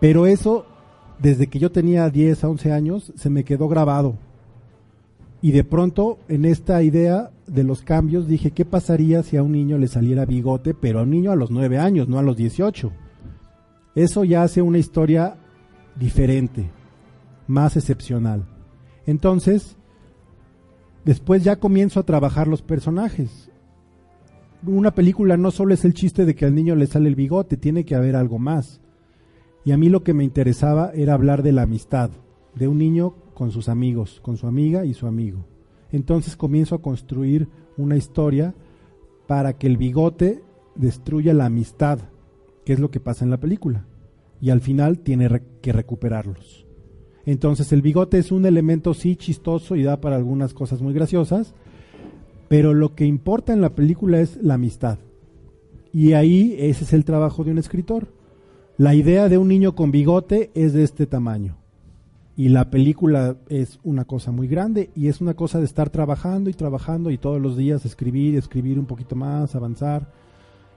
[0.00, 0.64] pero eso
[1.20, 4.16] desde que yo tenía 10 a 11 años, se me quedó grabado.
[5.42, 9.52] Y de pronto, en esta idea de los cambios, dije, ¿qué pasaría si a un
[9.52, 12.36] niño le saliera bigote, pero a un niño a los 9 años, no a los
[12.36, 12.90] 18?
[13.94, 15.36] Eso ya hace una historia
[15.96, 16.70] diferente,
[17.46, 18.44] más excepcional.
[19.10, 19.76] Entonces,
[21.04, 23.50] después ya comienzo a trabajar los personajes.
[24.64, 27.56] Una película no solo es el chiste de que al niño le sale el bigote,
[27.56, 28.80] tiene que haber algo más.
[29.64, 32.10] Y a mí lo que me interesaba era hablar de la amistad,
[32.54, 35.44] de un niño con sus amigos, con su amiga y su amigo.
[35.90, 38.54] Entonces comienzo a construir una historia
[39.26, 40.44] para que el bigote
[40.76, 41.98] destruya la amistad,
[42.64, 43.88] que es lo que pasa en la película.
[44.40, 46.69] Y al final tiene que recuperarlos.
[47.30, 51.54] Entonces el bigote es un elemento sí chistoso y da para algunas cosas muy graciosas,
[52.48, 54.98] pero lo que importa en la película es la amistad.
[55.92, 58.08] Y ahí ese es el trabajo de un escritor.
[58.78, 61.56] La idea de un niño con bigote es de este tamaño.
[62.34, 66.50] Y la película es una cosa muy grande y es una cosa de estar trabajando
[66.50, 70.10] y trabajando y todos los días escribir, escribir un poquito más, avanzar,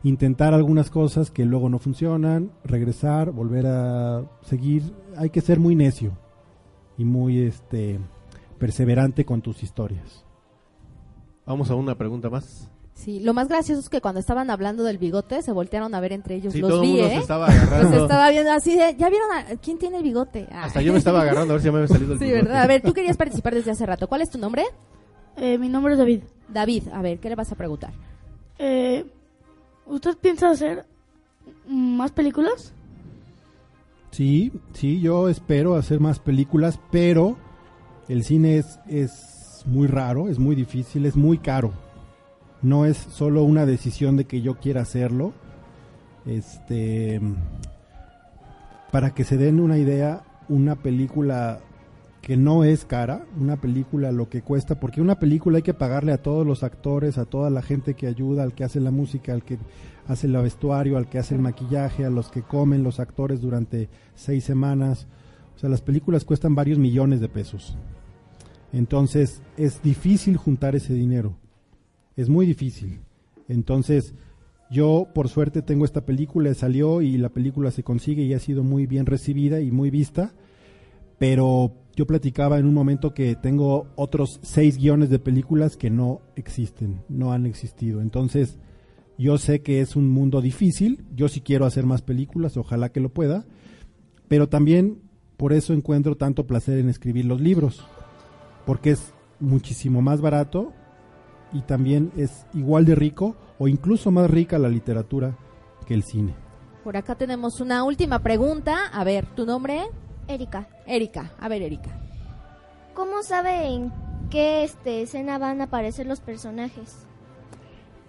[0.04, 4.84] intentar algunas cosas que luego no funcionan, regresar, volver a seguir.
[5.18, 6.22] Hay que ser muy necio
[6.98, 8.00] y muy este
[8.60, 10.24] perseverante con tus historias.
[11.46, 12.70] Vamos a una pregunta más.
[12.94, 16.14] Sí, lo más gracioso es que cuando estaban hablando del bigote se voltearon a ver
[16.14, 16.54] entre ellos.
[16.54, 17.16] Sí, Los todo el vi, mundo ¿eh?
[17.16, 18.04] se estaba Los agarrando.
[18.04, 20.48] estaba viendo así de, ¿ya vieron a, quién tiene el bigote?
[20.52, 20.66] Ah.
[20.66, 22.44] Hasta yo me estaba agarrando a ver si ya me había salido el Sí, bigote.
[22.44, 22.62] ¿verdad?
[22.62, 24.08] A ver, tú querías participar desde hace rato.
[24.08, 24.64] ¿Cuál es tu nombre?
[25.38, 26.22] Eh, mi nombre es David.
[26.48, 27.92] David, a ver, ¿qué le vas a preguntar?
[28.60, 29.06] Eh,
[29.88, 30.86] ¿Usted piensa hacer
[31.68, 32.74] más películas?
[34.14, 37.36] Sí, sí, yo espero hacer más películas, pero
[38.08, 41.74] el cine es, es muy raro, es muy difícil, es muy caro.
[42.62, 45.34] No es solo una decisión de que yo quiera hacerlo.
[46.28, 47.20] Este,
[48.92, 51.62] para que se den una idea, una película
[52.24, 56.14] que no es cara, una película lo que cuesta, porque una película hay que pagarle
[56.14, 59.34] a todos los actores, a toda la gente que ayuda, al que hace la música,
[59.34, 59.58] al que
[60.08, 63.90] hace el vestuario, al que hace el maquillaje, a los que comen los actores durante
[64.16, 65.06] seis semanas.
[65.54, 67.76] O sea, las películas cuestan varios millones de pesos.
[68.72, 71.36] Entonces, es difícil juntar ese dinero.
[72.16, 73.02] Es muy difícil.
[73.50, 74.14] Entonces,
[74.72, 78.64] yo por suerte tengo esta película, salió y la película se consigue y ha sido
[78.64, 80.32] muy bien recibida y muy vista.
[81.20, 86.22] Pero yo platicaba en un momento que tengo otros seis guiones de películas que no
[86.36, 88.02] existen, no han existido.
[88.02, 88.58] Entonces,
[89.18, 93.00] yo sé que es un mundo difícil, yo sí quiero hacer más películas, ojalá que
[93.00, 93.46] lo pueda,
[94.28, 95.02] pero también
[95.38, 97.86] por eso encuentro tanto placer en escribir los libros,
[98.66, 100.74] porque es muchísimo más barato
[101.52, 105.38] y también es igual de rico o incluso más rica la literatura
[105.86, 106.34] que el cine.
[106.84, 108.88] Por acá tenemos una última pregunta.
[108.92, 109.84] A ver, ¿tu nombre?
[110.28, 111.32] Erika, Erika.
[111.40, 112.04] A ver, Erika.
[112.94, 113.92] ¿cómo sabe en
[114.30, 117.06] qué este, escena van a aparecer los personajes?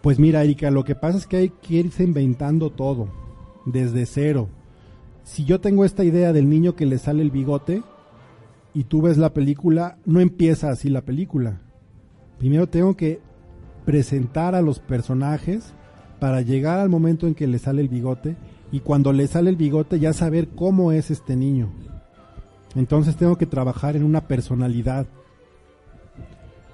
[0.02, 3.08] Pues mira, Erika, lo que pasa es que hay que irse inventando todo,
[3.64, 4.48] desde cero.
[5.22, 7.82] Si yo tengo esta idea del niño que le sale el bigote
[8.74, 11.62] y tú ves la película, no empieza así la película.
[12.38, 13.20] Primero tengo que
[13.86, 15.72] presentar a los personajes
[16.20, 18.36] para llegar al momento en que le sale el bigote
[18.70, 21.70] y cuando le sale el bigote ya saber cómo es este niño.
[22.74, 25.06] Entonces tengo que trabajar en una personalidad.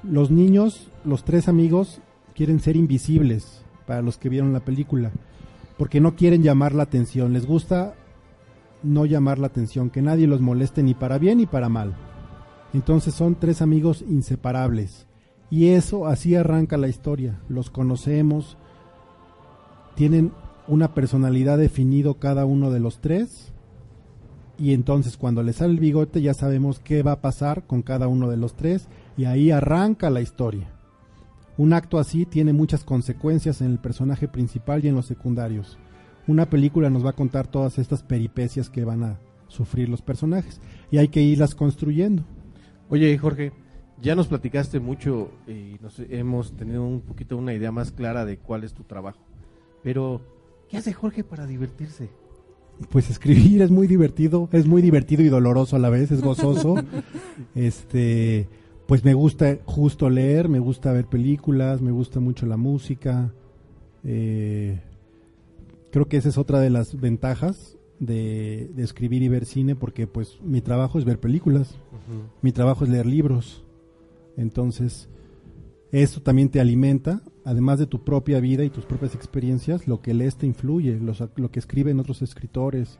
[0.02, 2.00] Los niños, los tres amigos,
[2.34, 5.10] quieren ser invisibles para los que vieron la película,
[5.76, 7.94] porque no quieren llamar la atención, les gusta
[8.82, 11.94] no llamar la atención, que nadie los moleste ni para bien ni para mal.
[12.72, 15.06] Entonces son tres amigos inseparables.
[15.50, 17.40] Y eso así arranca la historia.
[17.48, 18.56] Los conocemos,
[19.96, 20.32] tienen
[20.68, 23.49] una personalidad definido cada uno de los tres.
[24.60, 28.08] Y entonces cuando les sale el bigote ya sabemos qué va a pasar con cada
[28.08, 28.88] uno de los tres.
[29.16, 30.68] Y ahí arranca la historia.
[31.56, 35.78] Un acto así tiene muchas consecuencias en el personaje principal y en los secundarios.
[36.26, 39.18] Una película nos va a contar todas estas peripecias que van a
[39.48, 40.60] sufrir los personajes.
[40.90, 42.22] Y hay que irlas construyendo.
[42.90, 43.52] Oye, Jorge,
[44.02, 48.36] ya nos platicaste mucho y nos hemos tenido un poquito una idea más clara de
[48.36, 49.20] cuál es tu trabajo.
[49.82, 50.20] Pero,
[50.68, 52.10] ¿qué hace Jorge para divertirse?
[52.88, 56.76] Pues escribir es muy divertido, es muy divertido y doloroso a la vez, es gozoso.
[57.54, 58.48] este,
[58.86, 63.32] pues me gusta justo leer, me gusta ver películas, me gusta mucho la música.
[64.02, 64.80] Eh,
[65.90, 70.06] creo que esa es otra de las ventajas de, de escribir y ver cine, porque
[70.06, 71.76] pues mi trabajo es ver películas,
[72.42, 73.62] mi trabajo es leer libros.
[74.36, 75.08] Entonces,
[75.92, 80.14] esto también te alimenta, además de tu propia vida y tus propias experiencias, lo que
[80.14, 82.98] lees te influye, los- lo que escriben otros escritores,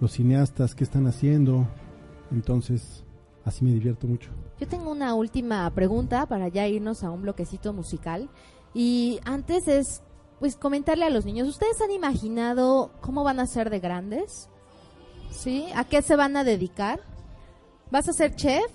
[0.00, 1.66] los cineastas, qué están haciendo.
[2.30, 3.04] Entonces,
[3.44, 4.30] así me divierto mucho.
[4.60, 8.28] Yo tengo una última pregunta para ya irnos a un bloquecito musical.
[8.74, 10.02] Y antes es,
[10.38, 14.48] pues, comentarle a los niños, ¿ustedes han imaginado cómo van a ser de grandes?
[15.30, 15.64] ¿Sí?
[15.74, 17.00] ¿A qué se van a dedicar?
[17.90, 18.70] ¿Vas a ser chef?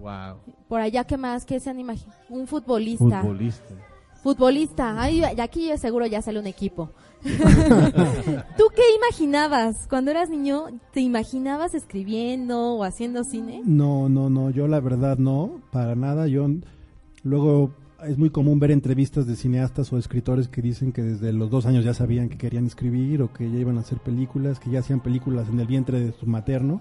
[0.00, 0.38] Wow.
[0.68, 1.44] Por allá, ¿qué más?
[1.46, 2.18] ¿Qué se han imaginado?
[2.28, 3.22] Un futbolista.
[3.22, 3.74] Futbolista.
[4.24, 4.98] Futbolista.
[4.98, 6.90] Ay, aquí seguro ya sale un equipo.
[7.24, 9.86] ¿Tú qué imaginabas?
[9.86, 13.60] Cuando eras niño, ¿te imaginabas escribiendo o haciendo cine?
[13.66, 16.26] No, no, no, yo la verdad no, para nada.
[16.26, 16.48] Yo
[17.22, 21.50] luego es muy común ver entrevistas de cineastas o escritores que dicen que desde los
[21.50, 24.70] dos años ya sabían que querían escribir o que ya iban a hacer películas, que
[24.70, 26.80] ya hacían películas en el vientre de su materno.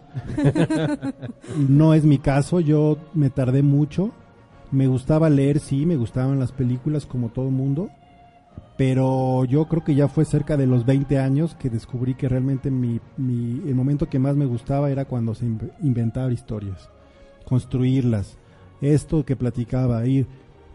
[1.67, 4.13] no es mi caso, yo me tardé mucho.
[4.73, 7.89] Me gustaba leer, sí, me gustaban las películas como todo mundo,
[8.75, 12.71] pero yo creo que ya fue cerca de los 20 años que descubrí que realmente
[12.71, 16.89] mi, el momento que más me gustaba era cuando se inv- inventaba historias,
[17.45, 18.38] construirlas.
[18.81, 20.25] Esto que platicaba, ir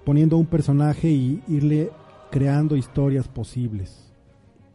[0.05, 1.91] poniendo un personaje y irle
[2.31, 4.13] creando historias posibles.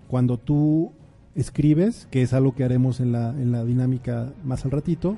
[0.10, 0.92] Cuando tú
[1.34, 5.18] escribes, que es algo que haremos en la, en la dinámica más al ratito,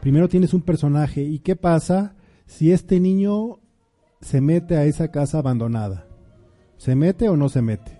[0.00, 2.12] primero tienes un personaje y qué pasa
[2.46, 3.58] si este niño
[4.20, 6.06] se mete a esa casa abandonada.
[6.78, 7.98] ¿Se mete o no se mete?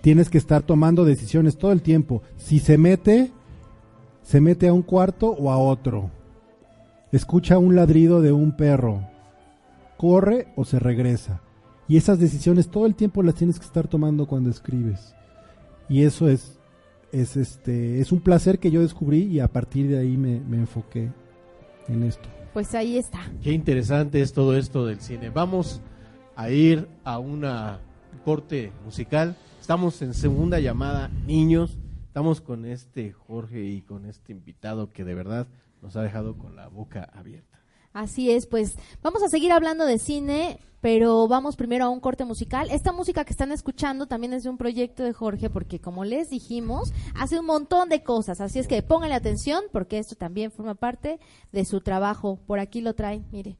[0.00, 2.22] Tienes que estar tomando decisiones todo el tiempo.
[2.36, 3.30] Si se mete,
[4.22, 6.10] se mete a un cuarto o a otro.
[7.12, 9.08] Escucha un ladrido de un perro.
[9.96, 11.40] Corre o se regresa.
[11.88, 15.14] Y esas decisiones todo el tiempo las tienes que estar tomando cuando escribes.
[15.88, 16.58] Y eso es,
[17.12, 20.56] es, este, es un placer que yo descubrí y a partir de ahí me, me
[20.56, 21.12] enfoqué
[21.88, 22.28] en esto.
[22.52, 23.20] Pues ahí está.
[23.42, 25.30] Qué interesante es todo esto del cine.
[25.30, 25.80] Vamos
[26.36, 27.80] a ir a una
[28.24, 29.36] corte musical.
[29.58, 31.78] Estamos en segunda llamada, niños.
[32.08, 35.46] Estamos con este Jorge y con este invitado que de verdad
[35.80, 37.62] nos ha dejado con la boca abierta.
[37.94, 42.24] Así es, pues vamos a seguir hablando de cine, pero vamos primero a un corte
[42.24, 42.68] musical.
[42.72, 46.28] Esta música que están escuchando también es de un proyecto de Jorge, porque como les
[46.28, 48.40] dijimos, hace un montón de cosas.
[48.40, 51.20] Así es que pónganle atención, porque esto también forma parte
[51.52, 52.40] de su trabajo.
[52.48, 53.58] Por aquí lo traen, mire.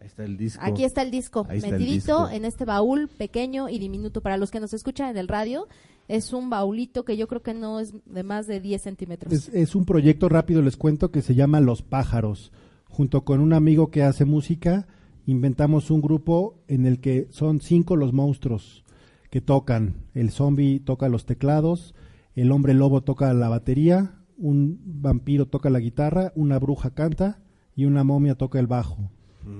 [0.00, 0.62] Ahí está el disco.
[0.64, 2.30] Aquí está el disco, Ahí está el metidito disco.
[2.30, 4.22] en este baúl pequeño y diminuto.
[4.22, 5.68] Para los que nos escuchan en el radio,
[6.08, 9.30] es un baulito que yo creo que no es de más de 10 centímetros.
[9.30, 12.50] Es, es un proyecto rápido, les cuento, que se llama Los Pájaros.
[12.88, 14.88] Junto con un amigo que hace música,
[15.30, 18.84] inventamos un grupo en el que son cinco los monstruos
[19.30, 19.94] que tocan.
[20.14, 21.94] El zombie toca los teclados,
[22.34, 27.40] el hombre lobo toca la batería, un vampiro toca la guitarra, una bruja canta
[27.76, 29.10] y una momia toca el bajo.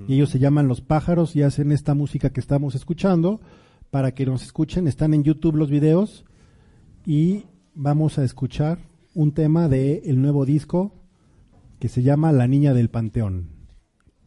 [0.07, 3.41] Y ellos se llaman Los Pájaros y hacen esta música que estamos escuchando.
[3.89, 6.23] Para que nos escuchen, están en YouTube los videos
[7.05, 8.79] y vamos a escuchar
[9.13, 10.93] un tema de el nuevo disco
[11.79, 13.60] que se llama La Niña del Panteón.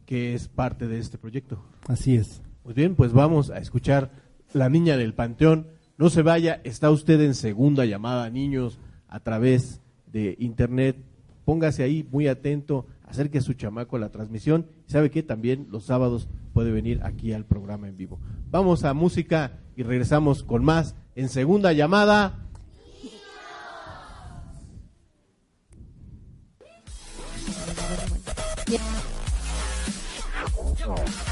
[0.05, 1.63] Que es parte de este proyecto.
[1.87, 2.41] Así es.
[2.63, 4.11] Muy bien, pues vamos a escuchar
[4.53, 5.67] La Niña del Panteón.
[5.97, 9.81] No se vaya, está usted en segunda llamada, niños, a través
[10.11, 10.97] de internet.
[11.45, 14.67] Póngase ahí muy atento, acerque a su chamaco a la transmisión.
[14.87, 18.19] Y sabe que también los sábados puede venir aquí al programa en vivo.
[18.49, 22.41] Vamos a música y regresamos con más en segunda llamada.
[30.85, 31.24] Hace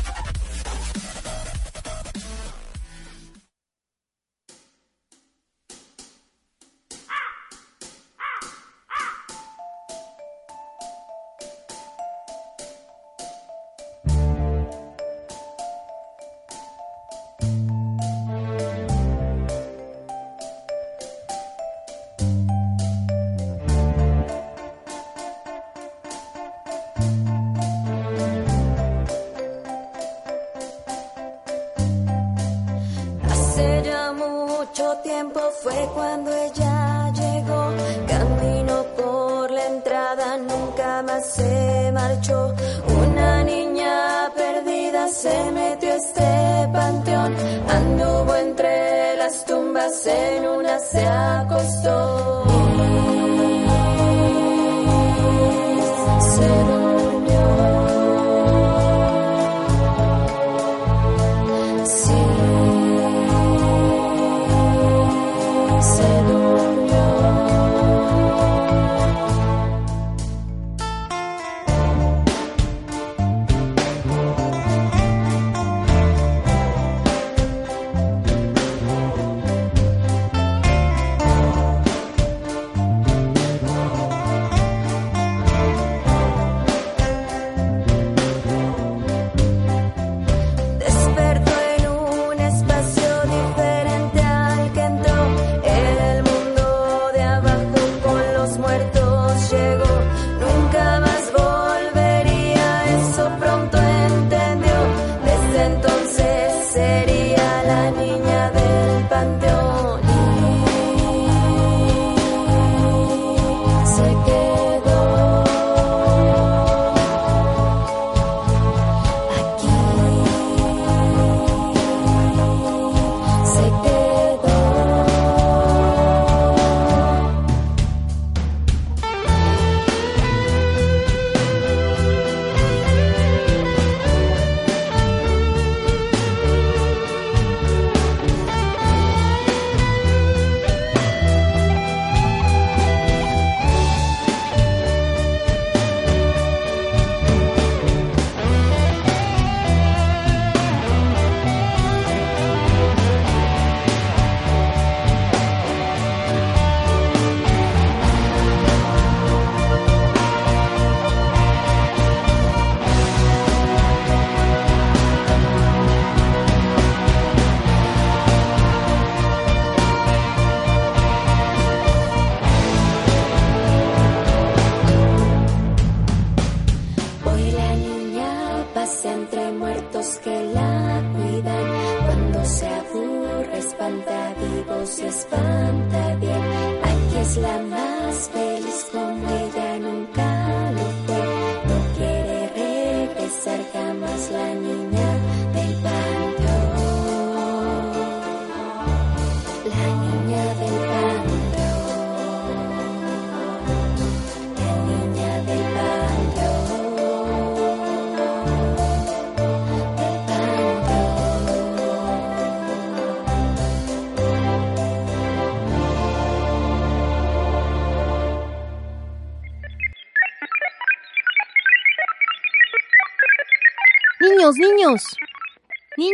[35.64, 37.72] fue cuando ella llegó,
[38.06, 42.54] caminó por la entrada, nunca más se marchó.
[43.02, 47.34] Una niña perdida se metió a este panteón,
[47.70, 52.13] anduvo entre las tumbas, en una se acostó.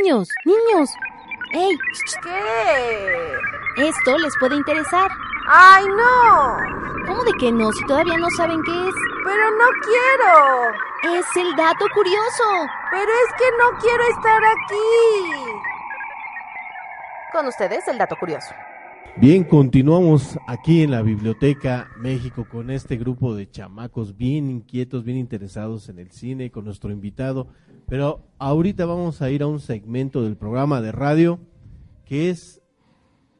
[0.09, 0.89] Niños, niños.
[1.51, 1.77] ¡Ey!
[2.23, 3.87] ¿Qué?
[3.87, 5.11] Esto les puede interesar.
[5.47, 7.05] ¡Ay, no!
[7.05, 7.71] ¿Cómo de que no?
[7.71, 8.95] Si todavía no saben qué es.
[9.23, 11.19] Pero no quiero.
[11.19, 12.43] Es el dato curioso.
[12.89, 15.61] Pero es que no quiero estar aquí.
[17.31, 18.49] Con ustedes, el dato curioso.
[19.17, 25.17] Bien, continuamos aquí en la Biblioteca México con este grupo de chamacos bien inquietos, bien
[25.17, 27.49] interesados en el cine, con nuestro invitado.
[27.89, 31.39] Pero ahorita vamos a ir a un segmento del programa de radio
[32.05, 32.61] que es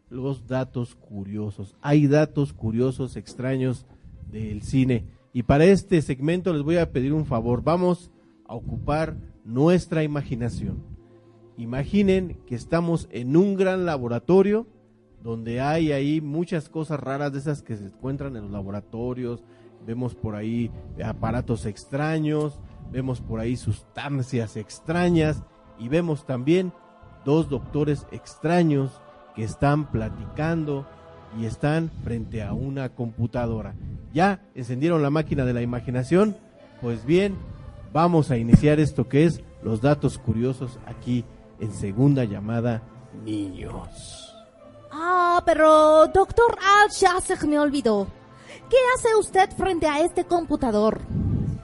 [0.10, 1.76] los datos curiosos.
[1.82, 3.86] Hay datos curiosos, extraños
[4.32, 5.06] del cine.
[5.34, 7.64] Y para este segmento les voy a pedir un favor.
[7.64, 8.12] Vamos
[8.48, 10.84] a ocupar nuestra imaginación.
[11.58, 14.66] Imaginen que estamos en un gran laboratorio
[15.22, 19.44] donde hay ahí muchas cosas raras de esas que se encuentran en los laboratorios.
[19.86, 20.72] Vemos por ahí
[21.04, 22.60] aparatos extraños,
[22.92, 25.44] vemos por ahí sustancias extrañas
[25.78, 26.74] y vemos también
[27.26, 29.02] dos doctores extraños
[29.36, 30.88] que están platicando
[31.40, 33.76] y están frente a una computadora.
[34.14, 36.36] ¿Ya encendieron la máquina de la imaginación?
[36.82, 37.38] Pues bien,
[37.94, 41.26] vamos a iniciar esto que es los datos curiosos aquí
[41.60, 42.82] en segunda llamada
[43.24, 44.36] Niños.
[44.92, 47.18] Ah, pero doctor Al ya
[47.48, 48.08] me olvidó.
[48.70, 51.02] ¿Qué hace usted frente a este computador?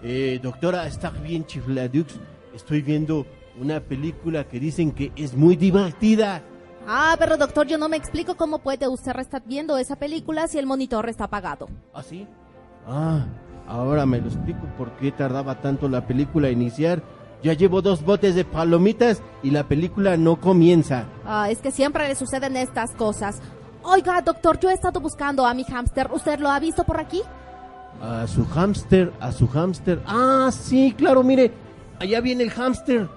[0.07, 2.19] Eh, doctora, está bien chifladux.
[2.53, 3.25] Estoy viendo
[3.59, 6.43] una película que dicen que es muy divertida.
[6.87, 10.59] Ah, pero doctor, yo no me explico cómo puede usted estar viendo esa película si
[10.59, 11.67] el monitor está apagado.
[11.91, 12.27] ¿Ah, sí?
[12.87, 13.25] Ah,
[13.67, 17.01] ahora me lo explico por qué tardaba tanto la película a iniciar.
[17.41, 21.05] Ya llevo dos botes de palomitas y la película no comienza.
[21.25, 23.41] Ah, es que siempre le suceden estas cosas.
[23.81, 26.11] Oiga, doctor, yo he estado buscando a mi hámster.
[26.11, 27.23] ¿Usted lo ha visto por aquí?
[28.01, 30.01] A su hámster, a su hámster.
[30.05, 31.51] Ah, sí, claro, mire,
[31.99, 33.07] allá viene el hámster.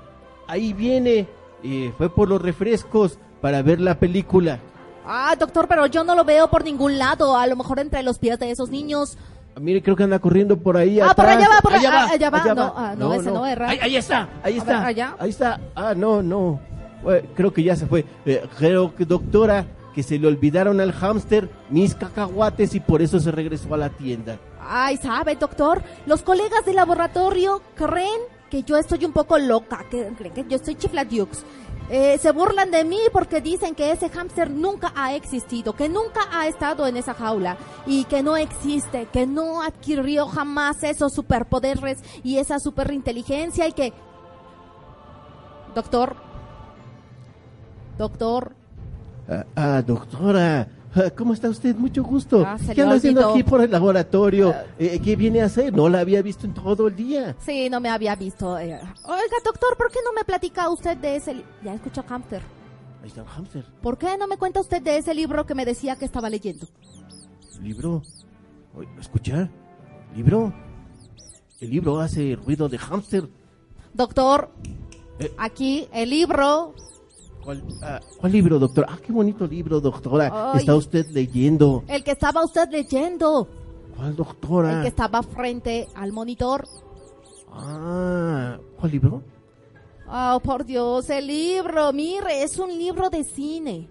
[0.47, 1.27] Ahí viene.
[1.63, 4.61] Eh, fue por los refrescos para ver la película.
[5.05, 7.37] Ah, doctor, pero yo no lo veo por ningún lado.
[7.37, 9.19] A lo mejor entre los pies de esos niños.
[9.57, 11.01] Ah, Mire, creo que anda corriendo por ahí.
[11.01, 12.39] Ah, por allá va, por allá allá- va, allá va.
[12.43, 13.43] allá No, ah, no, ese no.
[13.45, 14.79] Ahí, ahí está, ahí A está.
[14.79, 15.17] ver, allá.
[15.19, 15.61] Ahí está.
[15.75, 16.61] Ah, no, no.
[17.11, 18.05] Eh, creo que ya se fue.
[18.25, 23.19] Eh, creo que, doctora, que se le olvidaron al hámster mis cacahuates y por eso
[23.19, 24.39] se regresó a la tienda.
[24.69, 25.83] Ay, ¿sabe, doctor?
[26.07, 30.57] Los colegas del laboratorio creen que yo estoy un poco loca, que creen que yo
[30.57, 31.45] estoy chifladux.
[31.91, 36.21] Eh, se burlan de mí porque dicen que ese hámster nunca ha existido, que nunca
[36.31, 37.57] ha estado en esa jaula
[37.87, 43.95] y que no existe, que no adquirió jamás esos superpoderes y esa superinteligencia y que...
[45.75, 46.17] Doctor,
[47.97, 48.53] doctor,
[49.31, 50.67] Ah, ah, doctora.
[50.99, 51.75] Ah, ¿Cómo está usted?
[51.77, 52.43] Mucho gusto.
[52.47, 54.55] Ah, ¿Qué anda haciendo aquí por el laboratorio?
[54.79, 55.73] Eh, ¿Qué viene a hacer?
[55.75, 57.35] No la había visto en todo el día.
[57.41, 58.59] sí, no me había visto.
[58.59, 58.79] eh.
[59.05, 61.43] Oiga, doctor, ¿por qué no me platica usted de ese...
[61.65, 62.43] Ya escuchó hámster.
[63.03, 63.65] Ahí está el hámster.
[63.83, 66.67] ¿Por qué no me cuenta usted de ese libro que me decía que estaba leyendo?
[67.63, 68.03] ¿Libro?
[69.01, 69.51] ¿Escuchar?
[70.15, 70.53] ¿Libro?
[71.61, 73.29] El libro hace ruido de hámster.
[73.95, 74.51] Doctor,
[75.19, 75.33] Eh.
[75.39, 76.75] aquí el libro.
[77.49, 78.85] ¿Cuál, ah, ¿Cuál libro, doctor?
[78.87, 80.53] Ah, qué bonito libro, doctora.
[80.53, 80.61] Ay.
[80.61, 81.83] Está usted leyendo.
[81.89, 83.49] El que estaba usted leyendo.
[83.97, 84.73] ¿Cuál, doctora?
[84.77, 86.69] El que estaba frente al monitor.
[87.51, 89.23] Ah, ¿cuál libro?
[90.07, 91.91] Oh, por Dios, el libro.
[91.95, 93.89] Mire, es un libro de cine.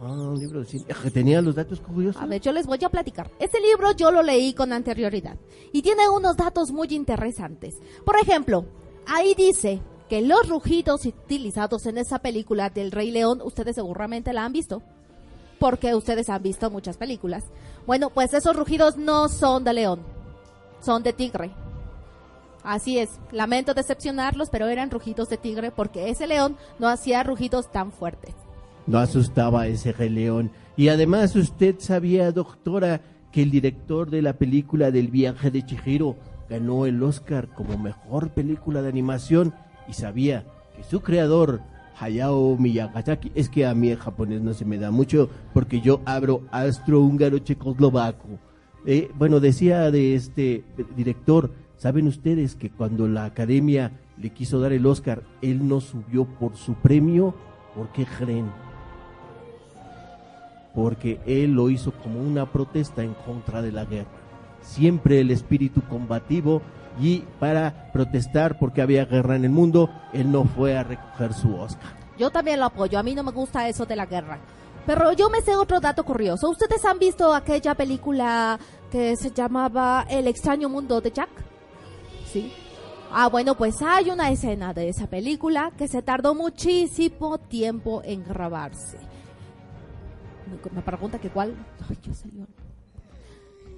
[0.00, 0.84] Ah, un libro de cine.
[0.88, 2.22] Ah, que tenía los datos curiosos.
[2.22, 3.28] A ver, yo les voy a platicar.
[3.40, 5.36] Este libro yo lo leí con anterioridad
[5.72, 7.80] y tiene unos datos muy interesantes.
[8.04, 8.66] Por ejemplo,
[9.04, 14.44] ahí dice que los rugidos utilizados en esa película del Rey León, ustedes seguramente la
[14.44, 14.82] han visto,
[15.58, 17.44] porque ustedes han visto muchas películas.
[17.86, 20.00] Bueno, pues esos rugidos no son de león,
[20.80, 21.50] son de tigre.
[22.62, 27.70] Así es, lamento decepcionarlos, pero eran rugidos de tigre porque ese león no hacía rugidos
[27.70, 28.34] tan fuertes.
[28.86, 30.50] No asustaba ese rey león.
[30.76, 33.00] Y además usted sabía, doctora,
[33.32, 36.16] que el director de la película del viaje de Chihiro
[36.48, 39.54] ganó el Oscar como mejor película de animación
[39.88, 41.60] y sabía que su creador,
[41.98, 46.00] Hayao Miyazaki, es que a mí el japonés no se me da mucho porque yo
[46.04, 48.38] abro astro-húngaro checoslovaco.
[48.84, 50.64] Eh, bueno, decía de este
[50.96, 56.24] director, ¿saben ustedes que cuando la academia le quiso dar el Oscar, él no subió
[56.24, 57.34] por su premio?
[57.74, 58.46] ¿Por qué creen?
[60.74, 64.10] Porque él lo hizo como una protesta en contra de la guerra.
[64.60, 66.62] Siempre el espíritu combativo
[66.98, 71.54] y para protestar porque había guerra en el mundo, él no fue a recoger su
[71.54, 71.94] Oscar.
[72.18, 74.38] Yo también lo apoyo, a mí no me gusta eso de la guerra.
[74.86, 76.48] Pero yo me sé otro dato curioso.
[76.48, 78.58] ¿Ustedes han visto aquella película
[78.90, 81.28] que se llamaba El extraño mundo de Jack?
[82.32, 82.52] Sí.
[83.12, 88.22] Ah, bueno, pues hay una escena de esa película que se tardó muchísimo tiempo en
[88.24, 88.98] grabarse.
[90.72, 91.54] Me- pregunta que cuál.
[91.88, 92.46] Ay, ya salió.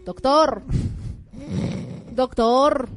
[0.04, 0.62] Doctor.
[2.12, 2.88] Doctor.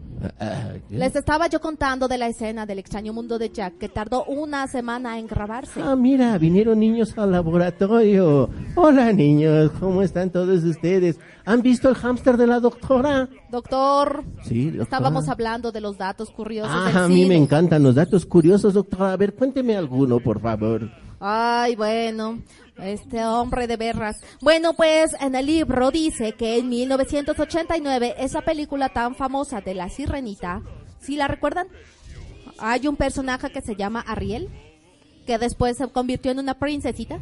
[0.90, 4.68] Les estaba yo contando de la escena del extraño mundo de Jack que tardó una
[4.68, 5.82] semana en grabarse.
[5.82, 8.50] Ah, mira, vinieron niños al laboratorio.
[8.76, 11.20] Hola niños, ¿cómo están todos ustedes?
[11.46, 13.30] ¿Han visto el hámster de la doctora?
[13.50, 14.84] Doctor, Sí, doctora.
[14.84, 18.74] estábamos hablando de los datos curiosos Ah, del a mí me encantan los datos curiosos,
[18.74, 19.14] doctora.
[19.14, 20.90] A ver, cuénteme alguno, por favor.
[21.20, 22.40] Ay, bueno,
[22.78, 24.18] este hombre de berras.
[24.42, 29.90] Bueno, pues en el libro dice que en 1989 esa película tan famosa de La
[29.90, 30.62] Sirenita
[31.02, 31.68] ¿Sí la recuerdan?
[32.60, 34.50] Hay un personaje que se llama Ariel,
[35.26, 37.20] que después se convirtió en una princesita.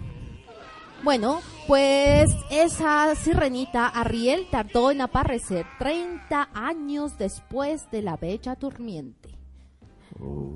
[1.02, 9.30] Bueno, pues esa sirenita Ariel tardó en aparecer 30 años después de la Bella Durmiente.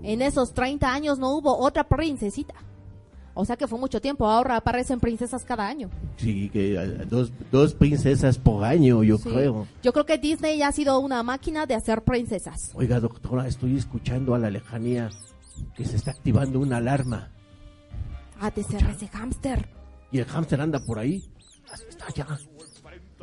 [0.04, 2.56] En esos 30 años no hubo otra princesita.
[3.36, 4.28] O sea que fue mucho tiempo.
[4.30, 5.90] Ahora aparecen princesas cada año.
[6.18, 9.30] Sí, que eh, dos, dos princesas por año, yo Sí.
[9.30, 9.68] creo.
[9.82, 12.72] Yo creo que Disney ha sido una máquina de hacer princesas.
[12.76, 15.10] Oiga, doctora, estoy escuchando a la lejanía
[15.76, 17.30] que se está activando una alarma.
[18.40, 19.68] Ah, de ser ese hámster.
[20.12, 21.24] Y el hámster anda por ahí.
[21.90, 22.40] Está allá.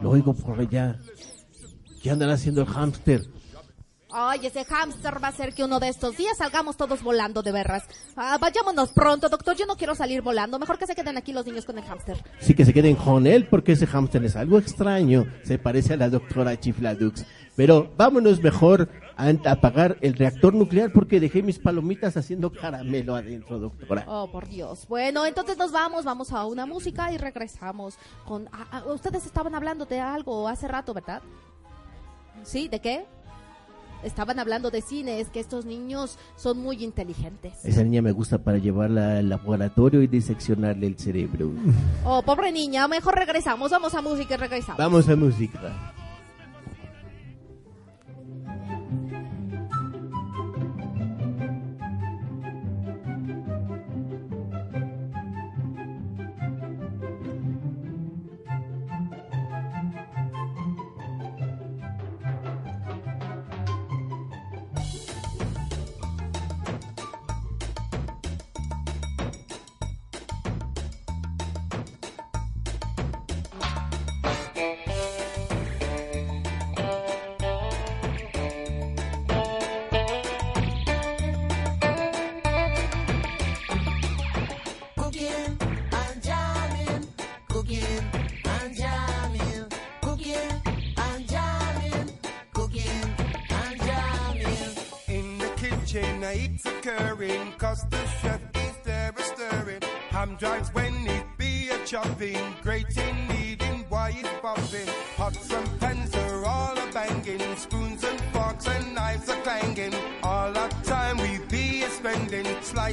[0.00, 0.98] Lo oigo por allá.
[2.02, 3.22] ¿Qué andan haciendo el hámster?
[4.12, 7.52] Ay, ese hámster va a hacer que uno de estos días salgamos todos volando de
[7.52, 7.84] veras.
[8.16, 9.56] Ah, vayámonos pronto, doctor.
[9.56, 10.58] Yo no quiero salir volando.
[10.58, 12.22] Mejor que se queden aquí los niños con el hámster.
[12.40, 15.26] Sí que se queden con él porque ese hámster es algo extraño.
[15.44, 17.24] Se parece a la doctora Chifladux.
[17.56, 23.14] Pero vámonos mejor a a apagar el reactor nuclear porque dejé mis palomitas haciendo caramelo
[23.14, 24.04] adentro, doctora.
[24.08, 24.86] Oh, por Dios.
[24.88, 27.96] Bueno, entonces nos vamos, vamos a una música y regresamos
[28.26, 28.48] con...
[28.50, 31.20] ah, ah, ustedes estaban hablando de algo hace rato, ¿verdad?
[32.44, 32.68] ¿Sí?
[32.68, 33.04] ¿De qué?
[34.02, 37.64] Estaban hablando de cine, es que estos niños son muy inteligentes.
[37.64, 41.50] Esa niña me gusta para llevarla al laboratorio y diseccionarle el cerebro.
[42.04, 44.78] Oh, pobre niña, mejor regresamos, vamos a música y regresamos.
[44.78, 45.92] Vamos a música.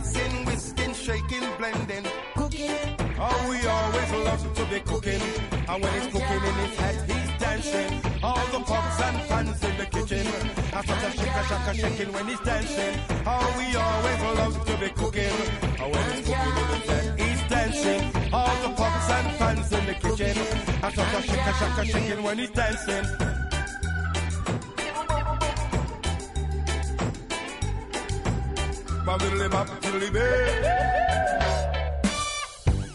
[0.04, 2.06] Slicing, whisking, shaking, blending.
[2.36, 2.72] Cooking,
[3.20, 5.22] Oh, we always love to be cooking.
[5.68, 8.02] And when he's cooking in his head, he's dancing.
[8.24, 10.28] All the pots and pans in the kitchen.
[10.74, 13.00] I start a shake a shaka shaking when he's dancing.
[13.26, 15.38] Oh, we always love to be cooking.
[15.82, 18.34] And when he's cooking in his head, he's dancing.
[18.34, 20.38] All the pots and pans in the kitchen.
[20.84, 23.37] I start a shake a shaka shaking when he's dancing.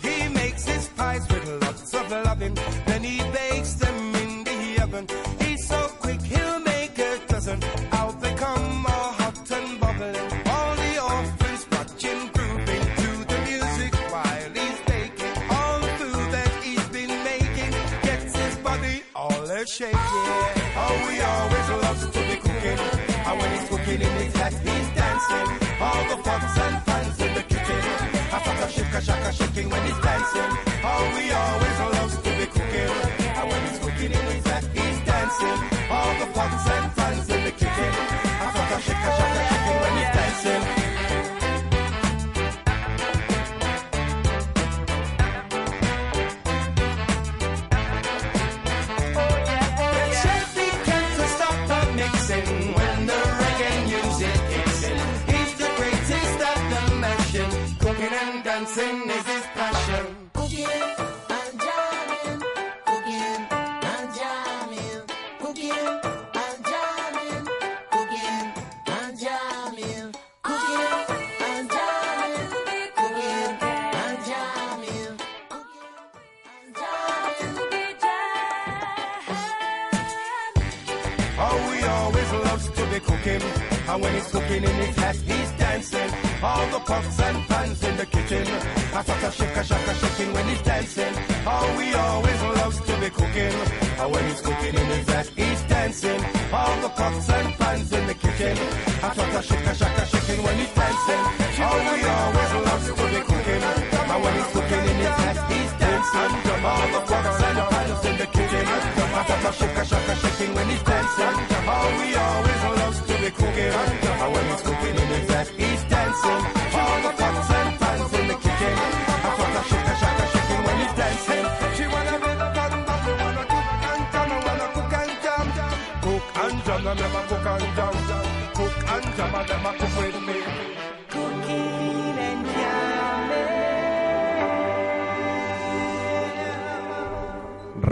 [0.03, 2.55] He makes his pies with lots of loving,
[2.85, 5.07] then he bakes them in the oven.
[5.41, 7.63] He's so quick, he'll make a dozen.
[7.93, 10.17] Out they come, all hot and bubbling.
[10.53, 15.35] All the orphans watching, grooving to the music while he's baking.
[15.51, 19.99] All the food that he's been making gets his body all a shaking.
[20.77, 22.81] Oh, he always loves to be cooking.
[23.27, 25.62] And when he's cooking in hat, he's dancing.
[25.83, 27.81] All the pots and pans in the kitchen.
[28.33, 30.53] A shake a shaka shaking when he's dancing.
[30.85, 32.93] Oh, he always loves to be cooking.
[33.39, 35.59] And when he's cooking in his hat, he's dancing.
[35.91, 37.02] All the pots and pans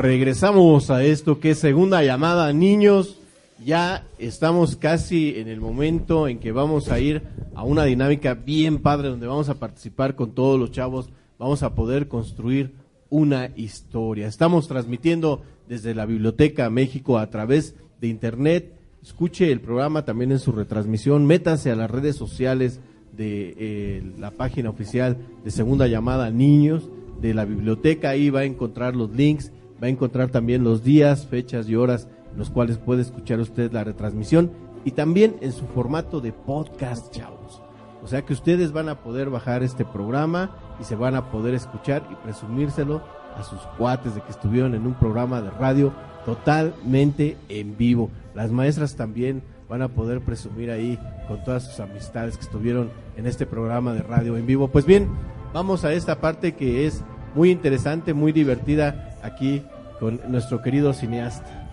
[0.01, 3.19] Regresamos a esto que es segunda llamada, niños.
[3.63, 7.21] Ya estamos casi en el momento en que vamos a ir
[7.55, 11.11] a una dinámica bien padre donde vamos a participar con todos los chavos.
[11.39, 12.73] Vamos a poder construir
[13.11, 14.27] una historia.
[14.27, 18.73] Estamos transmitiendo desde la Biblioteca México a través de internet.
[19.03, 21.27] Escuche el programa también en su retransmisión.
[21.27, 22.81] Métase a las redes sociales
[23.15, 26.89] de eh, la página oficial de Segunda Llamada Niños
[27.21, 28.09] de la biblioteca.
[28.09, 32.09] Ahí va a encontrar los links, va a encontrar también los días, fechas y horas
[32.33, 34.51] en los cuales puede escuchar usted la retransmisión
[34.85, 37.63] y también en su formato de podcast, chavos.
[38.03, 41.55] O sea que ustedes van a poder bajar este programa y se van a poder
[41.55, 43.03] escuchar y presumírselo
[43.37, 45.93] a sus cuates de que estuvieron en un programa de radio
[46.25, 48.11] totalmente en vivo.
[48.35, 53.27] Las maestras también van a poder presumir ahí con todas sus amistades que estuvieron en
[53.27, 54.69] este programa de radio en vivo.
[54.69, 55.09] Pues bien,
[55.53, 57.05] vamos a esta parte que es
[57.35, 59.63] muy interesante, muy divertida aquí
[59.99, 61.69] con nuestro querido cineasta.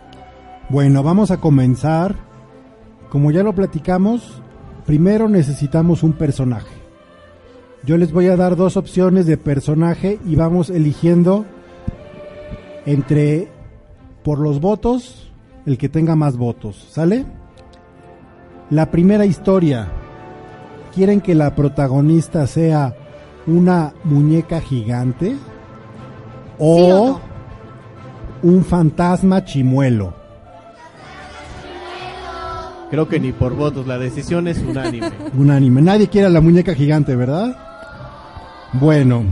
[0.70, 2.16] Bueno, vamos a comenzar.
[3.10, 4.41] Como ya lo platicamos,
[4.86, 6.76] primero necesitamos un personaje.
[7.84, 11.45] Yo les voy a dar dos opciones de personaje y vamos eligiendo
[12.86, 13.48] entre
[14.24, 15.32] por los votos
[15.66, 17.26] el que tenga más votos, ¿sale?
[18.70, 19.88] La primera historia.
[20.93, 22.95] ¿Quieren que la protagonista sea
[23.45, 25.36] una muñeca gigante
[26.58, 27.27] o, ¿Sí o no?
[28.44, 30.14] Un fantasma chimuelo?
[32.90, 35.12] Creo que ni por votos, la decisión es unánime.
[35.38, 35.82] Unánime.
[35.82, 37.58] Nadie quiere a la muñeca gigante, ¿verdad?
[38.74, 39.24] Bueno,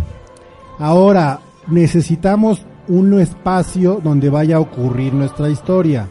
[0.78, 6.08] ahora necesitamos un espacio donde vaya a ocurrir nuestra historia.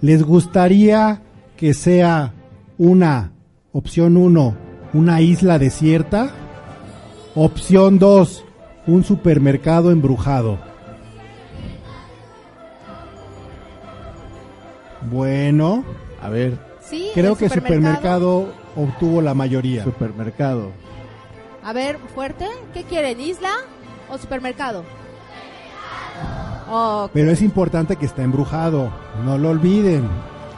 [0.00, 1.22] ¿Les gustaría
[1.56, 2.32] que sea
[2.76, 3.32] una,
[3.72, 4.56] opción 1,
[4.92, 6.30] una isla desierta?
[7.36, 8.44] Opción 2,
[8.88, 10.58] un supermercado embrujado.
[15.10, 15.84] Bueno,
[16.22, 19.84] A ver, Sí, creo el que supermercado obtuvo la mayoría.
[19.84, 20.70] supermercado.
[21.62, 22.46] A ver, fuerte.
[22.72, 23.20] ¿Qué quieren?
[23.20, 23.52] ¿Isla
[24.10, 24.84] o supermercado?
[26.70, 27.10] Ok.
[27.12, 28.90] Pero es importante que está embrujado,
[29.24, 30.04] no lo olviden.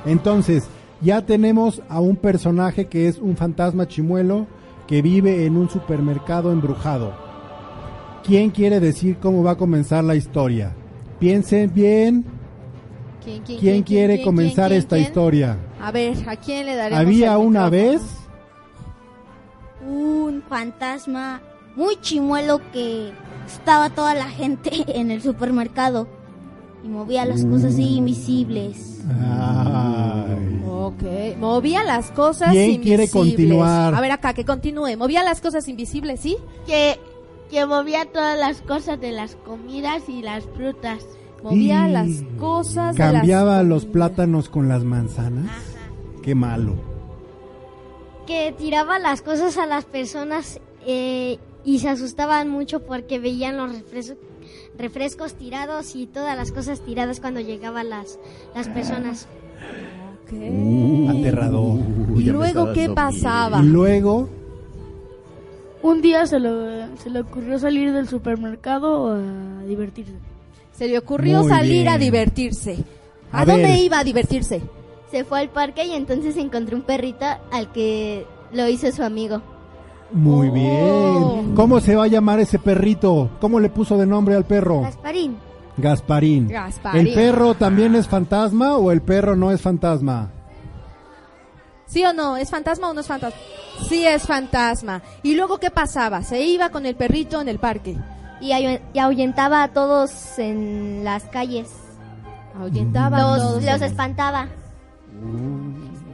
[0.05, 0.69] Entonces,
[1.01, 4.47] ya tenemos a un personaje que es un fantasma chimuelo
[4.87, 7.13] que vive en un supermercado embrujado.
[8.25, 10.75] ¿Quién quiere decir cómo va a comenzar la historia?
[11.19, 12.25] Piensen bien,
[13.27, 15.09] ¿Quién, quién, ¿quién quiere quién, comenzar quién, esta quién?
[15.09, 15.59] historia?
[15.83, 18.01] A ver, ¿a quién le daremos Había el una vez
[19.85, 21.43] un fantasma
[21.75, 23.13] muy chimuelo que
[23.47, 26.07] estaba toda la gente en el supermercado
[26.85, 29.01] y movía las cosas así invisibles.
[29.09, 30.63] Ay.
[30.69, 33.11] Ok, movía las cosas ¿Quién invisibles.
[33.11, 33.93] quiere continuar?
[33.93, 34.97] A ver acá, que continúe.
[34.97, 36.37] Movía las cosas invisibles, ¿sí?
[36.65, 37.01] Que,
[37.51, 41.05] que movía todas las cosas de las comidas y las frutas.
[41.43, 42.09] Movía Y las
[42.39, 45.51] cosas las Cambiaba los plátanos con las manzanas.
[46.23, 46.75] Qué malo.
[48.27, 53.71] Que tiraba las cosas a las personas eh, y se asustaban mucho porque veían los
[53.71, 54.17] refres-
[54.79, 58.19] refrescos tirados y todas las cosas tiradas cuando llegaban las,
[58.55, 59.29] las personas.
[60.25, 60.33] Ok.
[60.33, 61.79] Uh, aterrador.
[62.17, 63.61] ¿Y luego qué pasaba?
[63.63, 64.29] Y luego
[65.83, 70.15] Un día se, lo- se le ocurrió salir del supermercado a divertirse.
[70.77, 71.89] Se le ocurrió Muy salir bien.
[71.89, 72.77] a divertirse.
[73.33, 73.79] ¿A, A dónde ver.
[73.79, 74.61] iba a divertirse?
[75.11, 79.41] Se fue al parque y entonces encontró un perrito al que lo hizo su amigo.
[80.13, 80.53] Muy Oh.
[80.53, 81.55] bien.
[81.55, 83.31] ¿Cómo se va a llamar ese perrito?
[83.41, 84.83] ¿Cómo le puso de nombre al perro?
[84.83, 85.37] Gasparín.
[85.79, 86.49] Gasparín.
[86.49, 87.07] Gasparín.
[87.09, 90.31] ¿El perro también es fantasma o el perro no es fantasma?
[91.87, 92.37] ¿Sí o no?
[92.37, 93.39] ¿Es fantasma o no es fantasma?
[93.89, 95.03] Sí es fantasma.
[95.23, 96.23] ¿Y luego qué pasaba?
[96.23, 97.97] Se iba con el perrito en el parque.
[98.41, 101.71] Y, ahu- y ahuyentaba a todos en las calles.
[102.59, 104.47] Ahuyentaba a Los, todos los espantaba.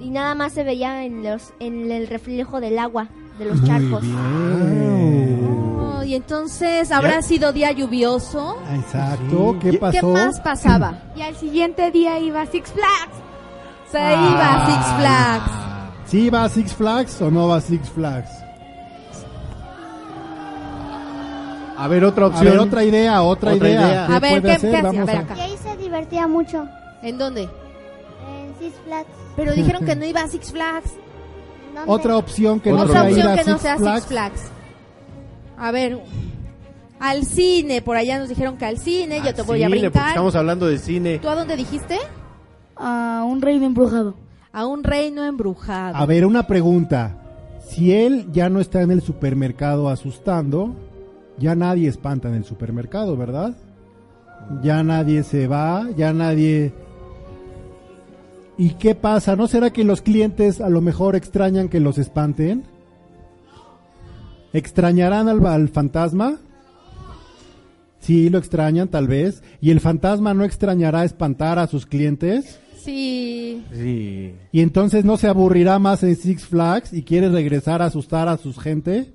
[0.01, 3.09] Y nada más se veía en, los, en el reflejo del agua,
[3.39, 4.05] de los charcos.
[5.81, 8.57] Oh, y entonces, ¿habrá sido día lluvioso?
[8.75, 9.57] Exacto.
[9.61, 10.01] ¿Qué ¿Qué pasó?
[10.01, 10.99] ¿Qué más pasaba?
[11.17, 13.17] Y al siguiente día iba a Six Flags.
[13.91, 15.51] Se iba a Six Flags.
[16.07, 18.31] ¿Sí va a Six Flags o no va a Six Flags?
[21.85, 22.45] A ver, otra A opción.
[22.53, 23.81] ver, otra idea, otra, Otra idea.
[23.89, 24.07] idea.
[24.07, 24.83] ¿Qué A ver, ¿qué- qué hacía?
[24.83, 25.37] Vamos A ver a- acá.
[25.37, 26.67] Y ahí se divertía mucho.
[27.03, 27.43] ¿En dónde?
[27.43, 29.09] En Six Flags.
[29.37, 30.91] Pero dijeron que no iba a Six Flags.
[31.75, 31.91] ¿Dónde?
[31.91, 33.97] Otra opción que no Otra opción a que no Six sea Flags.
[34.03, 34.41] Six Flags.
[35.59, 35.99] A ver,
[37.01, 40.09] al cine, por allá nos dijeron que al cine, yo te voy a Cine, brincar.
[40.09, 41.19] estamos hablando de cine.
[41.19, 41.99] ¿Tú a dónde dijiste?
[42.77, 44.15] A un reino embrujado.
[44.53, 45.97] A un reino embrujado.
[45.97, 47.17] A ver, una pregunta.
[47.69, 50.75] Si él ya no está en el supermercado asustando,
[51.39, 53.57] ya nadie espanta en el supermercado, ¿verdad?
[54.63, 56.73] Ya nadie se va, ya nadie...
[58.59, 59.35] ¿Y qué pasa?
[59.35, 62.65] ¿No será que los clientes a lo mejor extrañan que los espanten?
[64.53, 66.39] ¿Extrañarán al, al fantasma?
[67.99, 69.43] Sí, lo extrañan tal vez.
[69.61, 72.61] ¿Y el fantasma no extrañará espantar a sus clientes?
[72.83, 73.65] Sí.
[73.73, 74.35] Sí.
[74.51, 78.37] Y entonces no se aburrirá más en Six Flags y quiere regresar a asustar a
[78.37, 79.13] su gente,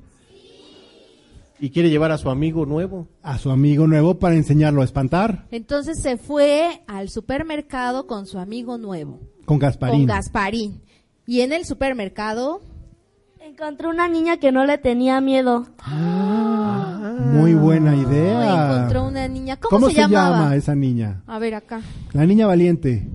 [1.59, 3.07] Y quiere llevar a su amigo nuevo.
[3.23, 8.37] a su amigo nuevo para enseñarlo a espantar Entonces se fue al supermercado con su
[8.37, 10.01] amigo nuevo, con Gasparín.
[10.01, 10.81] con Gasparín.
[11.25, 12.61] Y en el supermercado,
[13.39, 15.67] Encontró una niña que no le tenía miedo.
[17.31, 18.75] Muy buena idea.
[18.75, 19.55] encontró una niña.
[19.55, 20.29] ¿Cómo, ¿Cómo se, se llamaba?
[20.37, 21.23] llama esa niña?
[21.27, 21.79] A ver acá.
[22.11, 23.07] La niña valiente.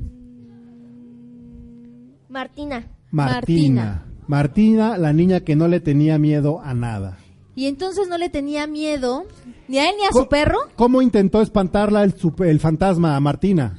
[2.29, 2.87] Martina.
[3.11, 4.05] Martina.
[4.27, 7.19] Martina, la niña que no le tenía miedo a nada.
[7.55, 9.25] Y entonces no le tenía miedo
[9.69, 10.59] ni a él ni a su perro.
[10.77, 13.79] ¿Cómo intentó espantarla el fantasma a Martina?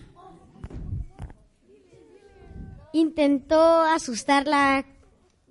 [2.94, 4.86] Intentó asustarla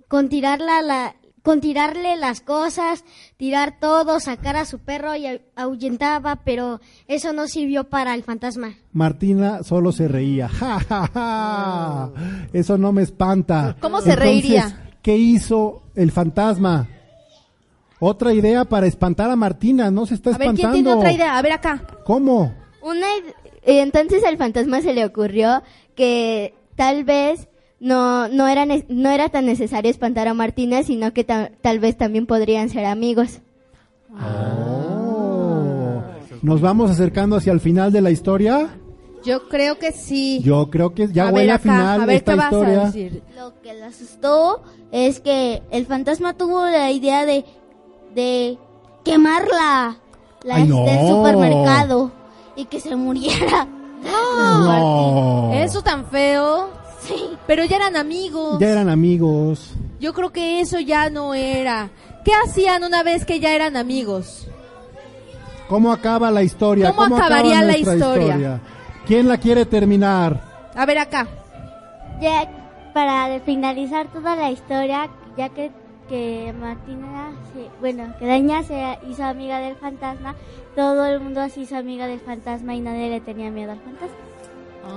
[0.07, 3.03] con tirarla la con tirarle las cosas,
[3.35, 8.75] tirar todo, sacar a su perro y ahuyentaba, pero eso no sirvió para el fantasma.
[8.93, 10.47] Martina solo se reía.
[10.59, 12.11] ¡Ja, ja, ja!
[12.53, 13.75] Eso no me espanta.
[13.81, 14.95] ¿Cómo se Entonces, reiría?
[15.01, 16.87] ¿Qué hizo el fantasma?
[18.05, 19.89] Otra idea para espantar a Martina.
[19.91, 20.71] No se está A ver, espantando.
[20.73, 21.37] ¿quién tiene otra idea?
[21.37, 21.81] A ver acá.
[22.05, 22.53] ¿Cómo?
[22.81, 23.07] Una
[23.65, 25.63] entonces al fantasma se le ocurrió
[25.95, 27.47] que tal vez
[27.79, 31.79] no no era ne- no era tan necesario espantar a Martina, sino que ta- tal
[31.79, 33.39] vez también podrían ser amigos.
[36.41, 38.67] ¿Nos vamos acercando hacia el final de la historia?
[39.23, 40.41] Yo creo que sí.
[40.43, 42.51] Yo creo que ya a huele ver a acá, final a ver esta qué vas
[42.51, 42.81] historia.
[42.81, 43.23] a decir.
[43.37, 47.45] Lo que le asustó es que el fantasma tuvo la idea de,
[48.13, 48.57] de
[49.03, 49.97] quemarla
[50.43, 50.85] la Ay, no.
[50.85, 52.11] del supermercado
[52.55, 53.67] y que se muriera.
[54.03, 55.53] No.
[55.53, 56.69] Eso tan feo.
[56.99, 57.37] Sí.
[57.47, 58.59] Pero ya eran amigos.
[58.59, 59.73] Ya eran amigos.
[59.99, 61.89] Yo creo que eso ya no era.
[62.23, 64.47] ¿Qué hacían una vez que ya eran amigos?
[65.67, 66.91] ¿Cómo acaba la historia?
[66.91, 68.61] ¿Cómo acaba acabaría la nuestra historia?
[69.05, 70.41] ¿Quién la quiere terminar?
[70.75, 71.27] A ver acá.
[72.21, 72.49] Ya
[72.93, 75.71] para finalizar toda la historia, ya que,
[76.09, 80.35] que Martina, se- bueno, que la niña se hizo amiga del fantasma,
[80.75, 84.15] todo el mundo se hizo amiga del fantasma y nadie le tenía miedo al fantasma.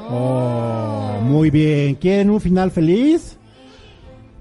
[0.09, 1.95] Oh, muy bien.
[1.97, 3.37] ¿Quieren un final feliz?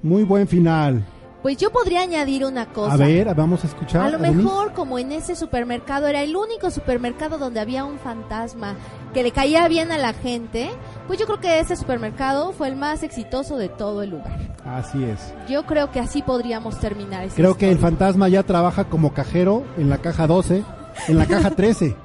[0.02, 1.04] Muy buen final.
[1.42, 2.94] Pues yo podría añadir una cosa.
[2.94, 4.02] A ver, vamos a escuchar.
[4.08, 8.76] A lo mejor como en ese supermercado era el único supermercado donde había un fantasma
[9.14, 10.72] que le caía bien a la gente,
[11.08, 14.56] pues yo creo que ese supermercado fue el más exitoso de todo el lugar.
[14.66, 15.34] Así es.
[15.48, 19.64] Yo creo que así podríamos terminar esa Creo que el fantasma ya trabaja como cajero
[19.78, 20.64] en la caja 12,
[21.08, 21.96] en la caja 13.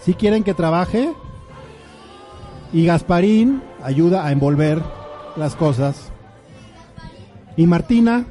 [0.00, 1.12] ¿Sí quieren que trabaje?
[2.72, 4.82] Y Gasparín ayuda a envolver
[5.36, 6.10] las cosas.
[7.56, 8.26] Y Martina.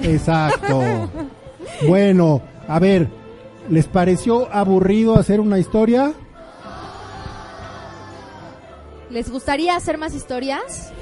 [0.00, 1.10] Exacto.
[1.88, 3.08] Bueno, a ver,
[3.68, 6.12] ¿les pareció aburrido hacer una historia?
[9.10, 10.92] ¿Les gustaría hacer más historias?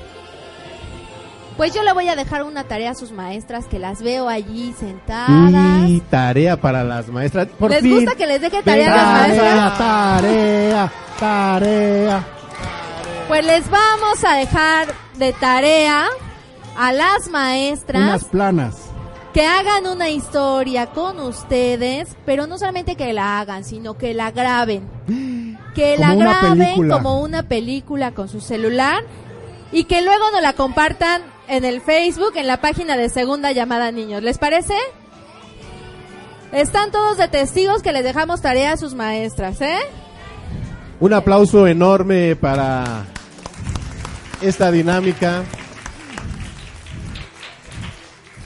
[1.56, 4.74] Pues yo le voy a dejar una tarea a sus maestras que las veo allí
[4.78, 5.88] sentadas.
[5.88, 7.48] Y tarea para las maestras.
[7.58, 7.94] Por ¿Les fin.
[7.96, 9.78] gusta que les deje tarea a las maestras?
[9.78, 12.26] Tarea, tarea, tarea.
[13.28, 14.88] Pues les vamos a dejar
[15.18, 16.06] de tarea
[16.76, 18.91] a las maestras Unas planas.
[19.32, 24.30] Que hagan una historia con ustedes, pero no solamente que la hagan, sino que la
[24.30, 24.88] graben.
[25.74, 29.02] Que Como la graben como una película con su celular
[29.72, 33.90] y que luego nos la compartan en el Facebook, en la página de Segunda Llamada
[33.90, 34.22] Niños.
[34.22, 34.74] ¿Les parece?
[36.52, 39.78] Están todos de testigos que les dejamos tarea a sus maestras, ¿eh?
[41.00, 43.06] Un aplauso enorme para
[44.42, 45.42] esta dinámica.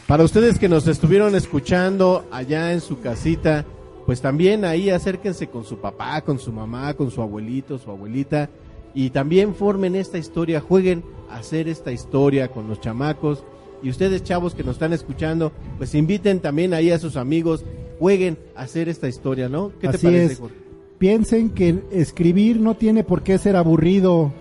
[0.07, 3.65] Para ustedes que nos estuvieron escuchando allá en su casita,
[4.07, 8.49] pues también ahí acérquense con su papá, con su mamá, con su abuelito, su abuelita,
[8.95, 13.43] y también formen esta historia, jueguen a hacer esta historia con los chamacos.
[13.83, 17.65] Y ustedes, chavos que nos están escuchando, pues inviten también ahí a sus amigos
[17.99, 19.73] jueguen a hacer esta historia, ¿no?
[19.81, 20.39] ¿Qué te parece, es.
[20.39, 20.57] Jorge?
[20.99, 24.33] Piensen que escribir no tiene por qué ser aburrido,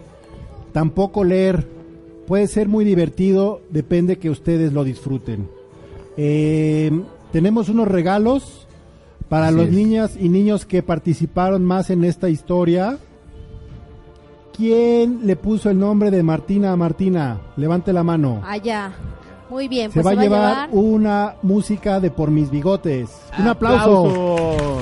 [0.71, 1.67] tampoco leer.
[2.27, 5.49] Puede ser muy divertido, depende que ustedes lo disfruten.
[6.17, 6.91] Eh,
[7.31, 8.67] tenemos unos regalos
[9.29, 9.73] para Así los es.
[9.73, 12.97] niñas y niños que participaron más en esta historia.
[14.55, 17.41] ¿Quién le puso el nombre de Martina a Martina?
[17.57, 18.41] Levante la mano.
[18.45, 18.93] Allá.
[19.49, 23.09] Muy bien, Se pues va a llevar una música de Por mis bigotes.
[23.37, 24.79] Un aplauso.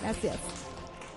[0.00, 0.36] Gracias.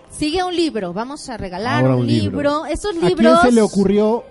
[0.10, 2.30] Sigue un libro, vamos a regalar Ahora un, un libro.
[2.38, 2.66] libro.
[2.66, 4.24] Estos ¿A quién libros se le ocurrió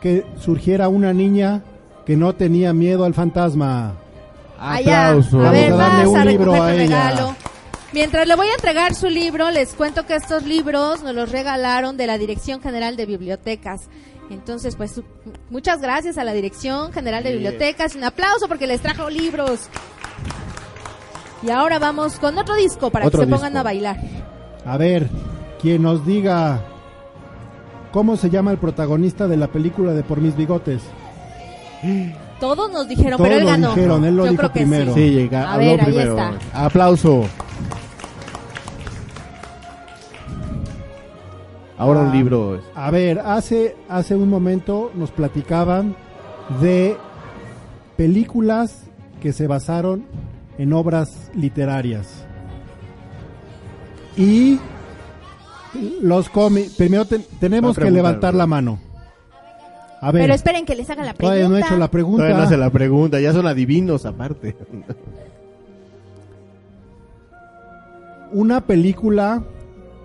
[0.00, 1.62] que surgiera una niña
[2.06, 3.94] que no tenía miedo al fantasma?
[4.58, 5.08] Allá.
[5.08, 5.40] Aplauso.
[5.46, 7.10] A ver, Vamos a darle vas un a libro recoger a ella.
[7.10, 7.36] regalo.
[7.92, 11.96] Mientras le voy a entregar su libro, les cuento que estos libros nos los regalaron
[11.96, 13.88] de la Dirección General de Bibliotecas.
[14.30, 15.00] Entonces, pues,
[15.50, 17.32] muchas gracias a la Dirección General de.
[17.32, 17.96] Bibliotecas.
[17.96, 19.68] Un aplauso porque les trajo libros.
[21.42, 23.58] Y ahora vamos con otro disco para Otro que se pongan disco.
[23.60, 23.96] a bailar.
[24.64, 25.08] A ver,
[25.60, 26.60] quien nos diga
[27.92, 30.82] cómo se llama el protagonista de la película de Por mis bigotes.
[32.40, 33.68] Todos nos dijeron, Todos pero él ganó.
[33.74, 34.94] dijeron, él lo Yo dijo creo que primero.
[34.94, 35.00] sí.
[35.08, 36.18] Sí, llega, A habló ver, ahí primero.
[36.18, 36.64] está.
[36.64, 37.24] Aplauso.
[41.78, 42.60] Ahora un Ah, libro.
[42.74, 45.96] A ver, hace, hace un momento nos platicaban
[46.60, 46.96] de
[47.96, 48.82] películas
[49.22, 50.04] que se basaron
[50.58, 52.24] en obras literarias.
[54.16, 54.58] Y
[56.02, 58.78] los cómics, primero te- tenemos que levantar la mano.
[60.00, 61.24] A ver, Pero esperen que les haga la pregunta.
[61.36, 62.22] todavía no he hecho la pregunta.
[62.22, 64.56] Todavía no hace la pregunta, ya son adivinos aparte.
[68.32, 69.42] Una película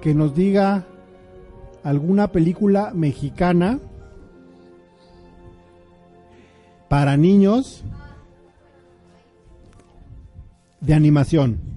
[0.02, 0.84] que nos diga
[1.84, 3.80] alguna película mexicana
[6.90, 7.84] para niños
[10.82, 11.75] de animación.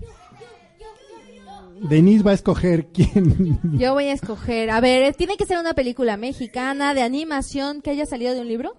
[1.83, 3.61] Denise va a escoger quién.
[3.79, 4.70] Yo voy a escoger.
[4.70, 8.49] A ver, ¿tiene que ser una película mexicana de animación que haya salido de un
[8.49, 8.76] libro?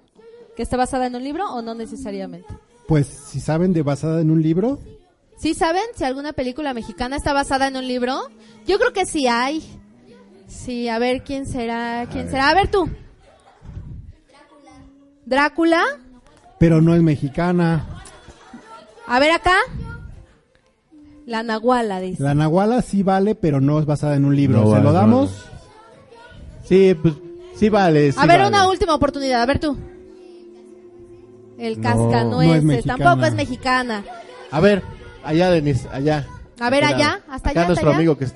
[0.56, 2.48] ¿Que esté basada en un libro o no necesariamente?
[2.88, 4.80] Pues si saben de basada en un libro,
[5.38, 8.20] ¿Sí saben si alguna película mexicana está basada en un libro?
[8.68, 9.64] Yo creo que sí hay.
[10.48, 12.32] Sí, a ver quién será, quién ver.
[12.32, 12.50] será.
[12.50, 12.90] A ver tú.
[15.26, 15.84] Drácula.
[16.58, 17.86] pero no es mexicana.
[19.08, 19.56] A ver acá.
[21.30, 22.24] La Nahuala dice.
[22.24, 24.62] La Nahuala sí vale, pero no es basada en un libro.
[24.62, 25.46] No ¿Se vale, lo no damos?
[26.66, 27.14] Sí, pues
[27.56, 28.12] sí vale.
[28.12, 28.50] sí a ver, vale.
[28.50, 29.42] una última oportunidad.
[29.44, 29.78] A ver tú.
[31.60, 32.48] El cascanueces.
[32.48, 32.98] no es mexicana.
[33.06, 34.04] Tampoco es mexicana.
[34.50, 34.82] A ver,
[35.24, 36.26] allá, Denise, allá.
[36.60, 37.98] A ver, allá, hasta Acá allá, nuestro hasta allá.
[37.98, 38.36] amigo que es-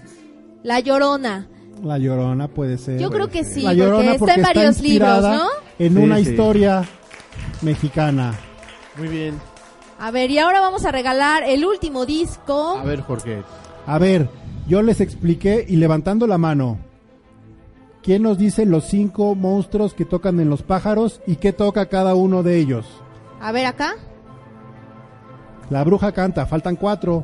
[0.62, 1.48] La Llorona.
[1.84, 3.00] La Llorona puede ser.
[3.00, 5.86] Yo creo que sí, La porque Llorona está porque en está varios inspirada libros, ¿no?
[5.86, 6.22] En Sí, una sí.
[6.22, 6.84] historia
[7.62, 8.34] mexicana.
[8.98, 9.36] Muy bien.
[10.04, 12.78] A ver, y ahora vamos a regalar el último disco.
[12.78, 13.42] A ver, Jorge.
[13.88, 14.28] A ver,
[14.68, 16.78] yo les expliqué y levantando la mano.
[18.02, 22.16] ¿Quién nos dice los cinco monstruos que tocan en los pájaros y qué toca cada
[22.16, 22.86] uno de ellos?
[23.40, 23.96] A ver acá.
[25.70, 27.24] La bruja canta, faltan cuatro.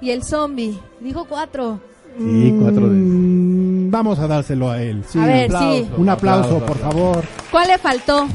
[0.00, 0.78] Y el zombie.
[1.00, 1.80] Dijo cuatro.
[2.16, 3.75] Sí, cuatro de...
[3.90, 5.04] Vamos a dárselo a él.
[5.06, 5.74] Sí, A ver, aplauso.
[5.76, 5.90] sí.
[5.96, 7.24] Un aplauso, Aplauso, por favor.
[7.50, 8.26] ¿Cuál le faltó?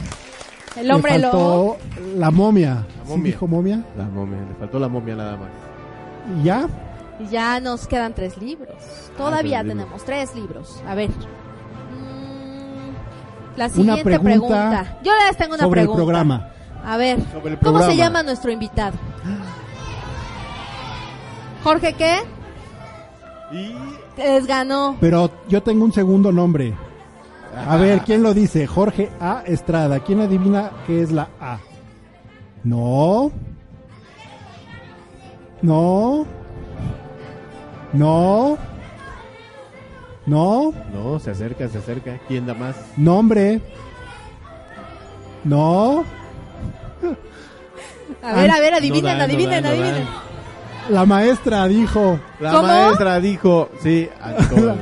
[0.77, 1.77] El Le hombre lobo.
[1.77, 2.73] faltó la momia.
[2.75, 3.23] La ¿Sí momia.
[3.23, 3.83] dijo momia?
[3.97, 5.49] La momia, le faltó la momia nada más.
[6.39, 6.67] ¿Y ya?
[7.19, 8.75] Y ya nos quedan tres libros.
[9.17, 9.85] Todavía tres libros.
[9.85, 10.81] tenemos tres libros.
[10.87, 11.09] A ver.
[11.09, 11.13] Mm,
[13.57, 14.97] La Una siguiente pregunta pregunta.
[15.03, 16.03] Yo les tengo una sobre el pregunta.
[16.03, 16.47] programa.
[16.85, 17.19] A ver.
[17.31, 18.97] Sobre el ¿Cómo se llama nuestro invitado?
[21.63, 22.19] Jorge, ¿qué?
[24.17, 24.97] Les ganó.
[24.99, 26.73] Pero yo tengo un segundo nombre.
[27.67, 28.65] A ver, ¿quién lo dice?
[28.67, 29.43] Jorge A.
[29.45, 29.99] Estrada.
[29.99, 31.59] ¿Quién adivina qué es la A?
[32.63, 33.31] No.
[35.61, 36.25] No.
[37.93, 38.57] No.
[40.25, 40.73] No.
[40.93, 42.19] No, se acerca, se acerca.
[42.27, 42.75] ¿Quién da más?
[42.97, 43.61] Nombre.
[45.43, 46.03] No.
[48.23, 50.05] A ver, a ver, No adivinen, no adivinen, dan, adivinen.
[50.05, 50.30] dan.
[50.91, 52.19] La maestra dijo.
[52.39, 52.67] La ¿Cómo?
[52.67, 54.75] maestra dijo, sí, Antonio.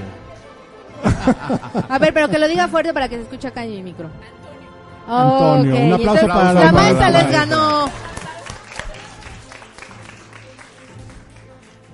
[1.90, 4.10] A ver, pero que lo diga fuerte para que se escuche acá en mi micro.
[5.08, 7.46] Antonio, Ok, un aplauso entonces, para la la maestra les maestra.
[7.46, 7.86] ganó.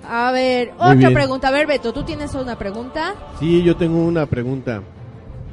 [0.07, 1.13] A ver, Muy otra bien.
[1.13, 1.47] pregunta.
[1.47, 3.15] A ver, Beto, ¿tú tienes una pregunta?
[3.39, 4.81] Sí, yo tengo una pregunta.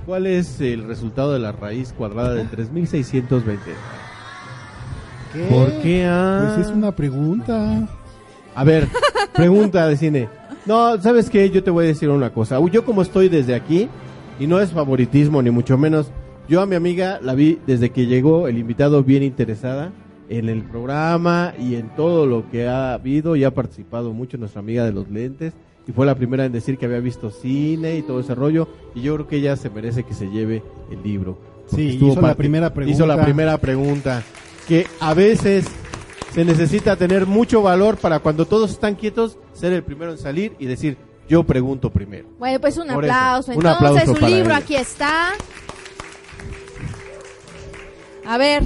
[0.07, 3.63] ¿Cuál es el resultado de la raíz cuadrada de 3620?
[5.33, 5.43] ¿Qué?
[5.49, 6.07] ¿Por qué?
[6.07, 6.53] Ah?
[6.55, 7.89] Pues es una pregunta.
[8.55, 8.89] A ver,
[9.35, 10.29] pregunta de cine.
[10.67, 11.51] No, ¿sabes qué?
[11.51, 12.59] Yo te voy a decir una cosa.
[12.71, 13.89] Yo como estoy desde aquí,
[14.41, 16.11] Y no es favoritismo, ni mucho menos.
[16.49, 19.93] Yo a mi amiga la vi desde que llegó el invitado bien interesada
[20.29, 24.61] en el programa y en todo lo que ha habido y ha participado mucho nuestra
[24.61, 25.53] amiga de los lentes
[25.87, 29.03] y fue la primera en decir que había visto cine y todo ese rollo y
[29.03, 31.39] yo creo que ella se merece que se lleve el libro.
[31.67, 33.25] Sí, hizo la primera Hizo la pregunta.
[33.25, 34.23] primera pregunta
[34.67, 35.67] que a veces
[36.33, 40.55] se necesita tener mucho valor para cuando todos están quietos ser el primero en salir
[40.59, 40.97] y decir
[41.29, 42.29] yo pregunto primero.
[42.39, 43.51] Bueno, pues un Por eso, aplauso.
[43.53, 44.57] un Entonces, aplauso su libro ella.
[44.57, 45.31] aquí está.
[48.27, 48.63] A ver,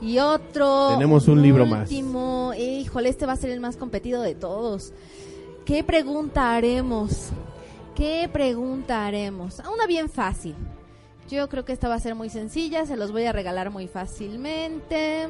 [0.00, 0.88] y otro.
[0.92, 1.82] Tenemos un libro más.
[1.90, 2.52] último.
[2.58, 4.92] Híjole, este va a ser el más competido de todos.
[5.64, 7.28] ¿Qué pregunta haremos?
[7.94, 9.60] ¿Qué pregunta haremos?
[9.60, 10.54] Ah, Una bien fácil.
[11.28, 13.86] Yo creo que esta va a ser muy sencilla, se los voy a regalar muy
[13.86, 15.28] fácilmente.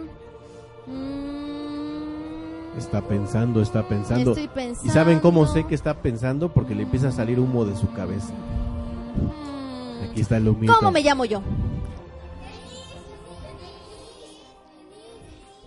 [0.86, 4.30] Mm, Está pensando, está pensando.
[4.30, 4.88] Estoy pensando.
[4.88, 6.50] ¿Y saben cómo sé que está pensando?
[6.50, 8.32] Porque le empieza a salir humo de su cabeza.
[10.08, 10.72] Aquí está el humito.
[10.78, 11.42] ¿Cómo me llamo yo?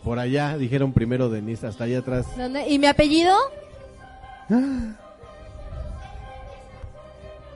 [0.04, 2.26] Por allá dijeron primero Denise, hasta allá atrás.
[2.38, 2.68] ¿Dónde?
[2.68, 3.36] ¿Y mi apellido?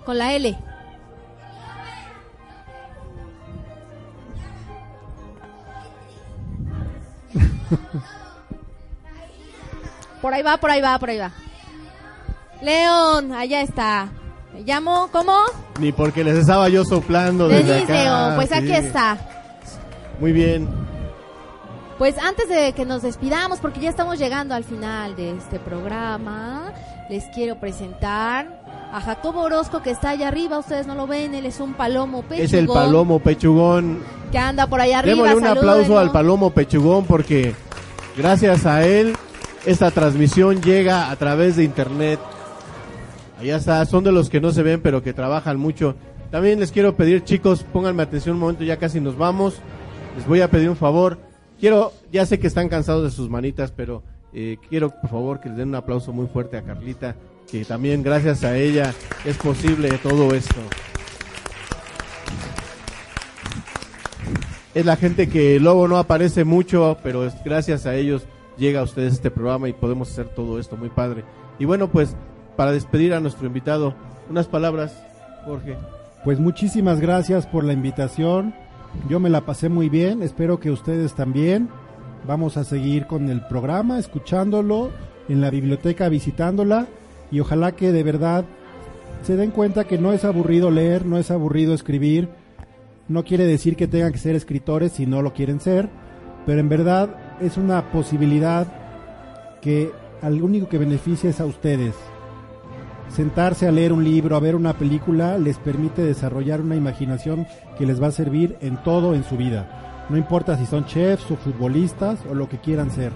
[0.05, 0.57] Con la L.
[10.21, 11.31] Por ahí va, por ahí va, por ahí va.
[12.61, 14.09] León, allá está.
[14.53, 15.37] Me llamo, ¿cómo?
[15.79, 17.93] Ni porque les estaba yo soplando desde acá.
[17.93, 19.17] León, pues aquí está.
[20.19, 20.67] Muy bien.
[21.97, 26.73] Pues antes de que nos despidamos, porque ya estamos llegando al final de este programa,
[27.09, 28.56] les quiero presentar
[28.91, 30.57] a Jacobo Orozco que está allá arriba.
[30.59, 33.99] Ustedes no lo ven, él es un palomo pechugón Es el palomo pechugón.
[34.31, 35.15] que anda por allá arriba.
[35.15, 37.53] Démosle un aplauso al palomo pechugón porque
[38.17, 39.15] gracias a él
[39.65, 42.19] esta transmisión llega a través de internet.
[43.39, 45.95] Allá está, son de los que no se ven pero que trabajan mucho.
[46.31, 49.55] También les quiero pedir, chicos, pónganme atención un momento, ya casi nos vamos.
[50.17, 51.19] Les voy a pedir un favor.
[51.59, 55.49] Quiero, ya sé que están cansados de sus manitas, pero eh, quiero por favor que
[55.49, 57.15] les den un aplauso muy fuerte a Carlita,
[57.49, 58.93] que también gracias a ella
[59.25, 60.61] es posible todo esto.
[64.77, 68.27] es la gente que luego no aparece mucho, pero gracias a ellos
[68.59, 71.23] llega a ustedes este programa y podemos hacer todo esto muy padre.
[71.57, 72.15] Y bueno, pues
[72.55, 73.95] para despedir a nuestro invitado,
[74.29, 74.95] unas palabras,
[75.45, 75.77] Jorge.
[76.23, 78.53] Pues muchísimas gracias por la invitación.
[79.09, 81.69] Yo me la pasé muy bien, espero que ustedes también.
[82.27, 84.91] Vamos a seguir con el programa, escuchándolo,
[85.27, 86.85] en la biblioteca visitándola
[87.31, 88.45] y ojalá que de verdad
[89.23, 92.29] se den cuenta que no es aburrido leer, no es aburrido escribir.
[93.07, 95.89] No quiere decir que tengan que ser escritores si no lo quieren ser,
[96.45, 97.09] pero en verdad
[97.41, 98.67] es una posibilidad
[99.61, 101.95] que al único que beneficia es a ustedes.
[103.09, 107.47] Sentarse a leer un libro, a ver una película, les permite desarrollar una imaginación
[107.77, 110.05] que les va a servir en todo en su vida.
[110.09, 113.11] No importa si son chefs o futbolistas o lo que quieran ser.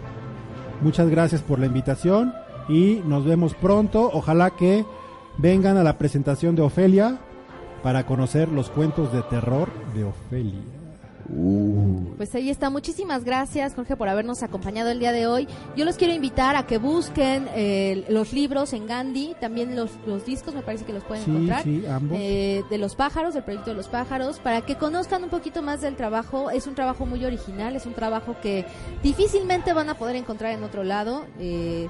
[0.81, 2.33] Muchas gracias por la invitación
[2.71, 4.09] y nos vemos pronto.
[4.13, 4.85] Ojalá que
[5.37, 7.19] vengan a la presentación de Ofelia
[7.83, 10.59] para conocer los cuentos de terror de Ofelia.
[12.17, 12.69] Pues ahí está.
[12.69, 15.47] Muchísimas gracias, Jorge, por habernos acompañado el día de hoy.
[15.77, 20.25] Yo los quiero invitar a que busquen eh, los libros en Gandhi, también los, los
[20.25, 21.63] discos, me parece que los pueden Sí, encontrar.
[21.63, 22.17] sí, ambos.
[22.19, 25.79] eh, de los pájaros, del proyecto de los pájaros, para que conozcan un poquito más
[25.81, 26.51] del trabajo.
[26.51, 28.65] Es un trabajo muy original, es un trabajo que
[29.01, 31.23] difícilmente van a poder encontrar en otro lado.
[31.39, 31.87] Eh,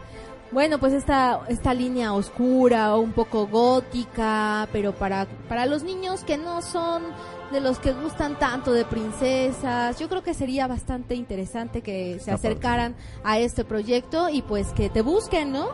[0.51, 6.37] bueno, pues esta, esta línea oscura, un poco gótica, pero para, para los niños que
[6.37, 7.03] no son
[7.51, 12.31] de los que gustan tanto de princesas, yo creo que sería bastante interesante que se
[12.31, 15.69] acercaran a este proyecto y pues que te busquen, ¿no?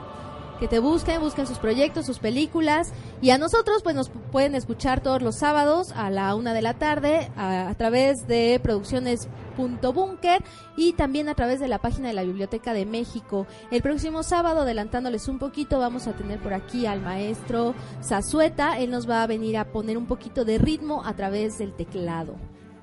[0.60, 4.56] Que te busquen, busquen sus proyectos, sus películas y a nosotros pues nos pu- pueden
[4.56, 10.44] escuchar todos los sábados a la una de la tarde a, a través de producciones.bunker
[10.76, 13.46] y también a través de la página de la Biblioteca de México.
[13.72, 17.74] El próximo sábado, adelantándoles un poquito, vamos a tener por aquí al maestro
[18.04, 18.80] Zazueta.
[18.80, 22.36] Él nos va a venir a poner un poquito de ritmo a través del teclado.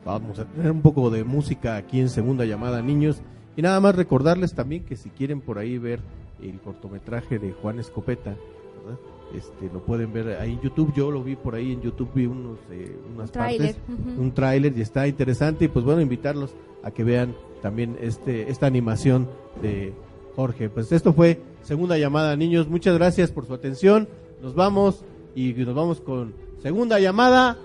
[0.04, 3.20] Vamos a tener un poco de música aquí en segunda llamada, niños.
[3.56, 6.00] Y nada más recordarles también que si quieren por ahí ver
[6.50, 8.36] el cortometraje de Juan Escopeta,
[8.82, 8.98] ¿verdad?
[9.34, 10.92] Este, lo pueden ver ahí en YouTube.
[10.94, 13.76] Yo lo vi por ahí en YouTube, vi unos, eh, unas Un partes,
[14.18, 15.64] un tráiler y está interesante.
[15.64, 19.28] Y pues bueno, invitarlos a que vean también este esta animación
[19.60, 19.92] de
[20.36, 20.68] Jorge.
[20.68, 22.68] Pues esto fue segunda llamada, niños.
[22.68, 24.08] Muchas gracias por su atención.
[24.42, 25.04] Nos vamos
[25.34, 27.58] y nos vamos con segunda llamada.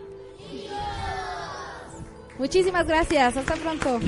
[2.40, 3.36] Muchísimas gracias.
[3.36, 4.00] Hasta pronto.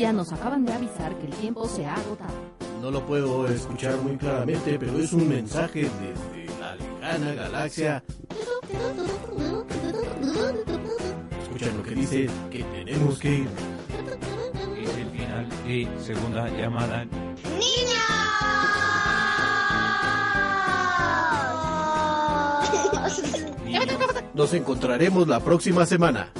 [0.00, 2.32] nos acaban de avisar que el tiempo se ha agotado.
[2.80, 8.02] No lo puedo escuchar muy claramente, pero es un mensaje desde la lejana galaxia.
[11.42, 13.48] Escuchan lo que dice que tenemos que ir.
[14.82, 17.04] Es el final y segunda llamada.
[17.04, 18.00] ¡Niños!
[24.32, 26.32] Nos encontraremos la próxima semana.